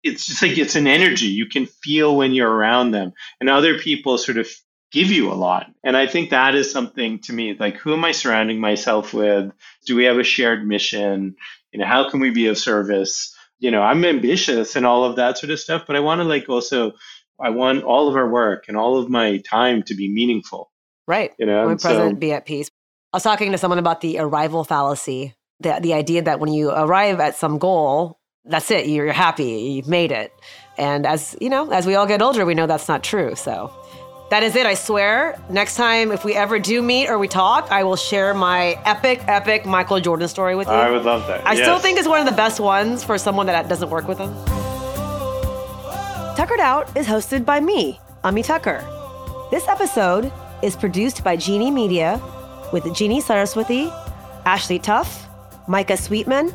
[0.03, 3.15] it's just like it's an energy you can feel when you're around them.
[3.41, 4.49] And other people sort of
[4.93, 5.67] give you a lot.
[5.83, 9.51] And I think that is something to me like, who am I surrounding myself with?
[9.87, 11.37] Do we have a shared mission?
[11.73, 13.34] You know, how can we be of service?
[13.59, 16.25] You know, I'm ambitious and all of that sort of stuff, but I want to
[16.25, 16.93] like also,
[17.41, 20.71] I want all of our work and all of my time to be meaningful.
[21.07, 21.33] Right.
[21.39, 22.71] You know, when present, so, be at peace.
[23.13, 26.71] I was talking to someone about the arrival fallacy, the, the idea that when you
[26.71, 30.33] arrive at some goal, that's it, you're happy, you've made it.
[30.77, 33.35] And as you know, as we all get older, we know that's not true.
[33.37, 33.73] So
[34.31, 35.39] that is it, I swear.
[35.51, 39.23] Next time, if we ever do meet or we talk, I will share my epic,
[39.27, 40.73] epic Michael Jordan story with you.
[40.73, 41.47] I would love that.
[41.47, 41.65] I yes.
[41.65, 44.35] still think it's one of the best ones for someone that doesn't work with him.
[46.37, 48.83] Tuckered Out is hosted by me, Ami Tucker.
[49.51, 52.21] This episode is produced by Genie Media
[52.73, 53.89] with Jeannie Saraswati,
[54.47, 55.29] Ashley Tuff,
[55.69, 56.51] Micah Sweetman,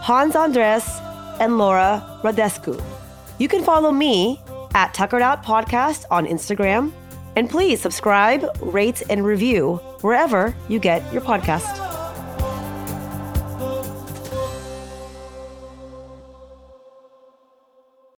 [0.00, 0.84] Hans Andres,
[1.38, 2.82] and Laura Radescu.
[3.38, 4.40] You can follow me
[4.74, 6.92] at Tuckered Out Podcast on Instagram
[7.40, 11.89] and please subscribe, rate, and review wherever you get your podcast.